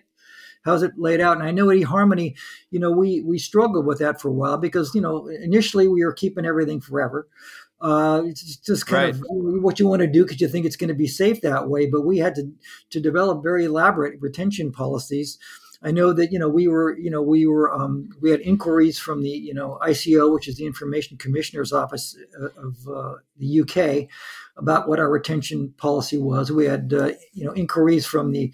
How's 0.64 0.82
it 0.82 0.92
laid 0.96 1.20
out? 1.20 1.38
And 1.38 1.46
I 1.46 1.50
know 1.50 1.70
at 1.70 1.76
eHarmony, 1.76 2.36
you 2.70 2.78
know, 2.78 2.90
we 2.90 3.22
we 3.22 3.38
struggled 3.38 3.86
with 3.86 3.98
that 3.98 4.20
for 4.20 4.28
a 4.28 4.32
while 4.32 4.58
because 4.58 4.94
you 4.94 5.00
know 5.00 5.26
initially 5.26 5.88
we 5.88 6.04
were 6.04 6.12
keeping 6.12 6.46
everything 6.46 6.80
forever. 6.80 7.28
Uh, 7.80 8.22
it's 8.26 8.56
just 8.58 8.86
kind 8.86 9.06
right. 9.06 9.14
of 9.14 9.62
what 9.62 9.80
you 9.80 9.88
want 9.88 10.00
to 10.02 10.06
do 10.06 10.22
because 10.22 10.40
you 10.40 10.46
think 10.46 10.64
it's 10.64 10.76
going 10.76 10.86
to 10.88 10.94
be 10.94 11.08
safe 11.08 11.40
that 11.40 11.68
way. 11.68 11.86
But 11.86 12.02
we 12.02 12.18
had 12.18 12.34
to 12.36 12.50
to 12.90 13.00
develop 13.00 13.42
very 13.42 13.64
elaborate 13.64 14.20
retention 14.20 14.70
policies 14.72 15.38
I 15.84 15.90
know 15.90 16.12
that 16.12 16.30
you 16.30 16.38
know 16.38 16.48
we 16.48 16.68
were 16.68 16.96
you 16.96 17.10
know 17.10 17.22
we 17.22 17.46
were 17.46 17.72
um, 17.72 18.10
we 18.20 18.30
had 18.30 18.40
inquiries 18.40 18.98
from 18.98 19.22
the 19.22 19.30
you 19.30 19.52
know 19.52 19.78
ICO, 19.82 20.32
which 20.32 20.46
is 20.46 20.56
the 20.56 20.66
Information 20.66 21.16
Commissioner's 21.16 21.72
Office 21.72 22.16
uh, 22.40 22.48
of 22.56 22.76
uh, 22.88 23.14
the 23.38 23.60
UK, 23.60 24.08
about 24.56 24.88
what 24.88 25.00
our 25.00 25.10
retention 25.10 25.74
policy 25.76 26.18
was. 26.18 26.52
We 26.52 26.66
had 26.66 26.92
uh, 26.92 27.12
you 27.32 27.44
know 27.44 27.52
inquiries 27.52 28.06
from 28.06 28.32
the 28.32 28.52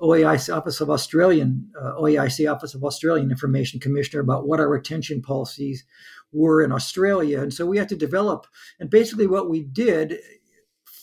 OAIC 0.00 0.54
Office 0.54 0.80
of 0.80 0.90
Australian 0.90 1.70
uh, 1.80 1.92
OAIC 1.94 2.50
Office 2.52 2.74
of 2.74 2.84
Australian 2.84 3.30
Information 3.30 3.80
Commissioner 3.80 4.20
about 4.20 4.46
what 4.46 4.60
our 4.60 4.68
retention 4.68 5.22
policies 5.22 5.84
were 6.32 6.62
in 6.62 6.72
Australia, 6.72 7.40
and 7.40 7.52
so 7.52 7.66
we 7.66 7.78
had 7.78 7.88
to 7.88 7.96
develop. 7.96 8.46
And 8.78 8.90
basically, 8.90 9.26
what 9.26 9.48
we 9.48 9.62
did 9.62 10.18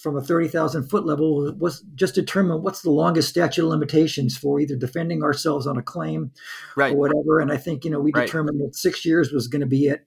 from 0.03 0.17
a 0.17 0.21
30,000 0.21 0.89
foot 0.89 1.05
level 1.05 1.55
was 1.57 1.79
just 1.95 2.13
determine 2.13 2.61
what's 2.61 2.81
the 2.81 2.91
longest 2.91 3.29
statute 3.29 3.63
of 3.63 3.69
limitations 3.69 4.37
for 4.37 4.59
either 4.59 4.75
defending 4.75 5.23
ourselves 5.23 5.65
on 5.65 5.77
a 5.77 5.81
claim 5.81 6.29
right. 6.75 6.93
or 6.93 6.97
whatever. 6.97 7.39
And 7.39 7.53
I 7.53 7.57
think, 7.57 7.85
you 7.85 7.89
know, 7.89 8.01
we 8.01 8.11
right. 8.13 8.25
determined 8.25 8.59
that 8.59 8.75
six 8.75 9.05
years 9.05 9.31
was 9.31 9.47
going 9.47 9.61
to 9.61 9.65
be 9.65 9.87
it, 9.87 10.05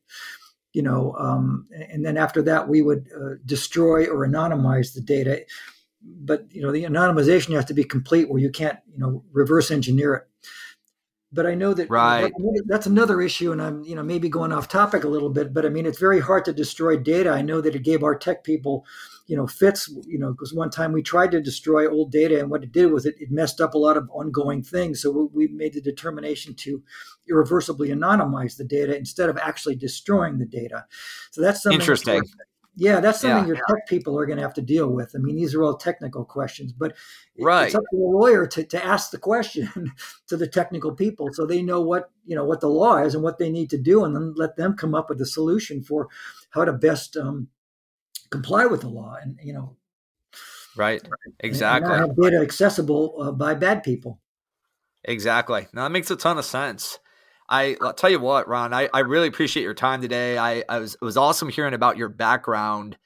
you 0.74 0.82
know, 0.82 1.14
um, 1.18 1.66
and 1.70 2.04
then 2.04 2.18
after 2.18 2.42
that, 2.42 2.68
we 2.68 2.82
would 2.82 3.08
uh, 3.16 3.36
destroy 3.46 4.04
or 4.04 4.28
anonymize 4.28 4.92
the 4.92 5.00
data. 5.00 5.46
But, 6.02 6.46
you 6.50 6.62
know, 6.62 6.72
the 6.72 6.84
anonymization 6.84 7.54
has 7.54 7.64
to 7.66 7.74
be 7.74 7.84
complete 7.84 8.30
where 8.30 8.40
you 8.40 8.50
can't, 8.50 8.78
you 8.92 8.98
know, 8.98 9.24
reverse 9.32 9.70
engineer 9.70 10.14
it 10.14 10.28
but 11.32 11.44
I 11.44 11.54
know 11.54 11.74
that 11.74 11.90
right. 11.90 12.32
that's 12.66 12.86
another 12.86 13.20
issue, 13.20 13.52
and 13.52 13.60
I'm 13.60 13.82
you 13.82 13.94
know 13.94 14.02
maybe 14.02 14.28
going 14.28 14.52
off 14.52 14.68
topic 14.68 15.04
a 15.04 15.08
little 15.08 15.28
bit, 15.28 15.52
but 15.52 15.66
I 15.66 15.68
mean 15.68 15.84
it's 15.84 15.98
very 15.98 16.20
hard 16.20 16.44
to 16.46 16.52
destroy 16.52 16.96
data. 16.96 17.30
I 17.30 17.42
know 17.42 17.60
that 17.60 17.74
it 17.74 17.82
gave 17.82 18.04
our 18.04 18.16
tech 18.16 18.44
people 18.44 18.86
you 19.26 19.36
know 19.36 19.46
fits 19.46 19.88
you 20.06 20.18
know 20.18 20.32
because 20.32 20.54
one 20.54 20.70
time 20.70 20.92
we 20.92 21.02
tried 21.02 21.32
to 21.32 21.40
destroy 21.40 21.88
old 21.88 22.12
data 22.12 22.38
and 22.38 22.50
what 22.50 22.62
it 22.62 22.72
did 22.72 22.92
was 22.92 23.06
it, 23.06 23.16
it 23.18 23.30
messed 23.30 23.60
up 23.60 23.74
a 23.74 23.78
lot 23.78 23.96
of 23.96 24.08
ongoing 24.10 24.62
things 24.62 25.02
so 25.02 25.28
we 25.32 25.48
made 25.48 25.72
the 25.72 25.80
determination 25.80 26.54
to 26.54 26.82
irreversibly 27.28 27.88
anonymize 27.88 28.56
the 28.56 28.64
data 28.64 28.96
instead 28.96 29.28
of 29.28 29.36
actually 29.38 29.74
destroying 29.74 30.38
the 30.38 30.46
data 30.46 30.86
so 31.32 31.40
that's 31.40 31.62
something 31.62 31.80
interesting 31.80 32.22
yeah, 32.76 33.00
that's 33.00 33.20
something 33.20 33.48
yeah. 33.48 33.54
your 33.54 33.64
tech 33.68 33.88
people 33.88 34.18
are 34.18 34.26
going 34.26 34.36
to 34.36 34.42
have 34.42 34.54
to 34.54 34.62
deal 34.62 34.88
with. 34.88 35.12
I 35.14 35.18
mean, 35.18 35.36
these 35.36 35.54
are 35.54 35.64
all 35.64 35.76
technical 35.76 36.24
questions, 36.24 36.72
but 36.72 36.94
right. 37.38 37.66
it's 37.66 37.74
up 37.74 37.82
to 37.90 37.96
the 37.96 38.04
lawyer 38.04 38.46
to, 38.46 38.64
to 38.64 38.84
ask 38.84 39.10
the 39.10 39.18
question 39.18 39.92
to 40.28 40.36
the 40.36 40.46
technical 40.46 40.92
people 40.94 41.32
so 41.32 41.46
they 41.46 41.62
know 41.62 41.80
what 41.80 42.10
you 42.26 42.36
know 42.36 42.44
what 42.44 42.60
the 42.60 42.68
law 42.68 42.98
is 42.98 43.14
and 43.14 43.24
what 43.24 43.38
they 43.38 43.50
need 43.50 43.70
to 43.70 43.78
do, 43.78 44.04
and 44.04 44.14
then 44.14 44.34
let 44.36 44.56
them 44.56 44.76
come 44.76 44.94
up 44.94 45.08
with 45.08 45.20
a 45.20 45.26
solution 45.26 45.82
for 45.82 46.08
how 46.50 46.64
to 46.64 46.72
best 46.72 47.16
um, 47.16 47.48
comply 48.30 48.66
with 48.66 48.80
the 48.80 48.88
law 48.88 49.16
and 49.20 49.38
you 49.42 49.52
know 49.52 49.76
right 50.76 51.02
exactly 51.40 51.90
and 51.90 52.00
have 52.00 52.16
data 52.16 52.38
accessible 52.38 53.14
uh, 53.20 53.32
by 53.32 53.54
bad 53.54 53.82
people 53.82 54.20
exactly 55.04 55.66
now 55.72 55.84
that 55.84 55.92
makes 55.92 56.10
a 56.10 56.16
ton 56.16 56.38
of 56.38 56.44
sense 56.44 56.98
I, 57.48 57.76
will 57.80 57.92
tell 57.92 58.10
you 58.10 58.20
what, 58.20 58.48
Ron, 58.48 58.74
I, 58.74 58.88
I 58.92 59.00
really 59.00 59.28
appreciate 59.28 59.62
your 59.62 59.74
time 59.74 60.00
today. 60.00 60.38
I, 60.38 60.64
I 60.68 60.78
was, 60.78 60.94
it 60.94 61.04
was 61.04 61.16
awesome 61.16 61.48
hearing 61.48 61.74
about 61.74 61.96
your 61.96 62.08
background 62.08 62.96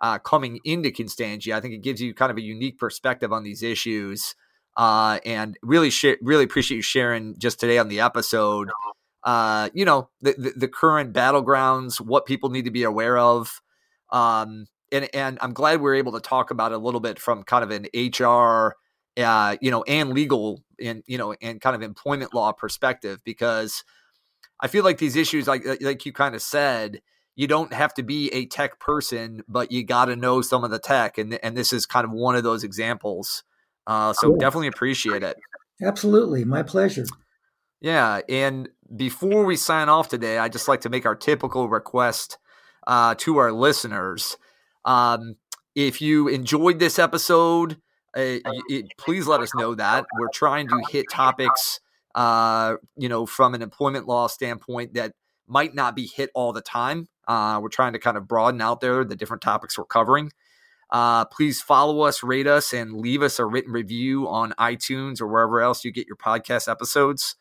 uh, 0.00 0.18
coming 0.18 0.60
into 0.64 0.90
Constangy. 0.90 1.52
I 1.52 1.60
think 1.60 1.74
it 1.74 1.82
gives 1.82 2.00
you 2.00 2.14
kind 2.14 2.30
of 2.30 2.36
a 2.36 2.42
unique 2.42 2.78
perspective 2.78 3.32
on 3.32 3.42
these 3.42 3.62
issues. 3.62 4.34
Uh, 4.76 5.18
and 5.24 5.56
really, 5.62 5.90
sh- 5.90 6.16
really 6.22 6.44
appreciate 6.44 6.76
you 6.76 6.82
sharing 6.82 7.36
just 7.38 7.58
today 7.58 7.78
on 7.78 7.88
the 7.88 7.98
episode. 8.00 8.70
Uh, 9.24 9.68
you 9.74 9.84
know, 9.84 10.08
the, 10.20 10.34
the, 10.38 10.52
the 10.56 10.68
current 10.68 11.12
battlegrounds, 11.12 12.00
what 12.00 12.26
people 12.26 12.50
need 12.50 12.64
to 12.64 12.70
be 12.70 12.84
aware 12.84 13.18
of, 13.18 13.60
um, 14.12 14.66
and 14.92 15.08
and 15.12 15.36
I'm 15.40 15.52
glad 15.52 15.80
we 15.80 15.90
are 15.90 15.94
able 15.94 16.12
to 16.12 16.20
talk 16.20 16.50
about 16.50 16.72
it 16.72 16.76
a 16.76 16.78
little 16.78 17.00
bit 17.00 17.18
from 17.18 17.42
kind 17.42 17.64
of 17.64 17.70
an 17.70 17.88
HR, 17.92 18.76
uh, 19.18 19.56
you 19.60 19.70
know, 19.70 19.82
and 19.84 20.10
legal 20.10 20.62
and 20.80 21.02
you 21.06 21.18
know, 21.18 21.34
and 21.40 21.60
kind 21.60 21.76
of 21.76 21.82
employment 21.82 22.34
law 22.34 22.52
perspective 22.52 23.20
because 23.24 23.84
I 24.60 24.68
feel 24.68 24.84
like 24.84 24.98
these 24.98 25.16
issues, 25.16 25.46
like 25.46 25.64
like 25.80 26.06
you 26.06 26.12
kind 26.12 26.34
of 26.34 26.42
said, 26.42 27.00
you 27.36 27.46
don't 27.46 27.72
have 27.72 27.94
to 27.94 28.02
be 28.02 28.32
a 28.32 28.46
tech 28.46 28.80
person, 28.80 29.42
but 29.48 29.70
you 29.70 29.84
got 29.84 30.06
to 30.06 30.16
know 30.16 30.42
some 30.42 30.64
of 30.64 30.70
the 30.70 30.78
tech, 30.78 31.18
and 31.18 31.38
and 31.42 31.56
this 31.56 31.72
is 31.72 31.86
kind 31.86 32.04
of 32.04 32.10
one 32.10 32.36
of 32.36 32.42
those 32.42 32.64
examples. 32.64 33.44
Uh, 33.86 34.12
so 34.12 34.28
cool. 34.28 34.36
definitely 34.38 34.68
appreciate 34.68 35.22
it. 35.22 35.36
Absolutely, 35.82 36.44
my 36.44 36.62
pleasure. 36.62 37.06
Yeah, 37.80 38.20
and 38.28 38.68
before 38.94 39.44
we 39.44 39.56
sign 39.56 39.88
off 39.88 40.08
today, 40.08 40.38
I 40.38 40.48
just 40.48 40.68
like 40.68 40.80
to 40.82 40.88
make 40.88 41.06
our 41.06 41.14
typical 41.14 41.68
request 41.68 42.38
uh, 42.86 43.14
to 43.18 43.36
our 43.38 43.52
listeners. 43.52 44.36
Um, 44.84 45.36
if 45.74 46.00
you 46.00 46.26
enjoyed 46.28 46.80
this 46.80 46.98
episode, 46.98 47.80
uh, 48.16 48.38
it, 48.68 48.86
please 48.98 49.26
let 49.26 49.40
us 49.40 49.54
know 49.54 49.74
that 49.74 50.06
we're 50.18 50.30
trying 50.32 50.68
to 50.68 50.82
hit 50.90 51.06
topics, 51.10 51.80
uh, 52.14 52.76
you 52.96 53.08
know, 53.08 53.26
from 53.26 53.54
an 53.54 53.62
employment 53.62 54.06
law 54.06 54.26
standpoint 54.26 54.94
that 54.94 55.12
might 55.46 55.74
not 55.74 55.94
be 55.94 56.06
hit 56.06 56.30
all 56.34 56.52
the 56.52 56.60
time. 56.60 57.08
Uh, 57.26 57.58
we're 57.62 57.68
trying 57.68 57.92
to 57.92 57.98
kind 57.98 58.16
of 58.16 58.26
broaden 58.26 58.60
out 58.60 58.80
there 58.80 59.04
the 59.04 59.16
different 59.16 59.42
topics 59.42 59.76
we're 59.76 59.84
covering. 59.84 60.32
Uh, 60.90 61.26
please 61.26 61.60
follow 61.60 62.00
us, 62.00 62.22
rate 62.22 62.46
us, 62.46 62.72
and 62.72 62.94
leave 62.94 63.22
us 63.22 63.38
a 63.38 63.44
written 63.44 63.72
review 63.72 64.26
on 64.26 64.52
iTunes 64.52 65.20
or 65.20 65.26
wherever 65.26 65.60
else 65.60 65.84
you 65.84 65.92
get 65.92 66.06
your 66.06 66.16
podcast 66.16 66.70
episodes, 66.70 67.36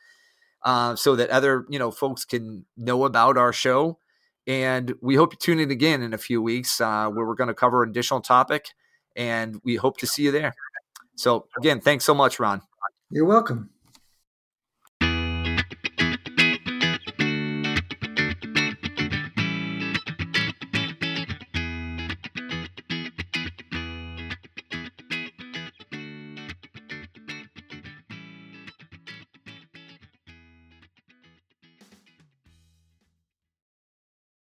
uh, 0.63 0.95
so 0.95 1.15
that 1.15 1.29
other 1.29 1.65
you 1.69 1.79
know 1.79 1.89
folks 1.89 2.25
can 2.25 2.65
know 2.75 3.05
about 3.05 3.37
our 3.37 3.53
show. 3.53 3.99
And 4.45 4.95
we 5.01 5.15
hope 5.15 5.33
you 5.33 5.37
tune 5.37 5.59
in 5.59 5.71
again 5.71 6.01
in 6.01 6.13
a 6.13 6.17
few 6.17 6.41
weeks 6.41 6.79
uh, 6.79 7.09
where 7.09 7.25
we're 7.25 7.35
going 7.35 7.49
to 7.49 7.53
cover 7.53 7.83
an 7.83 7.89
additional 7.89 8.21
topic. 8.21 8.69
And 9.17 9.59
we 9.63 9.75
hope 9.75 9.97
to 9.97 10.07
see 10.07 10.23
you 10.23 10.31
there. 10.31 10.53
So, 11.15 11.47
again, 11.57 11.81
thanks 11.81 12.05
so 12.05 12.13
much, 12.13 12.39
Ron. 12.39 12.61
You're 13.09 13.25
welcome. 13.25 13.71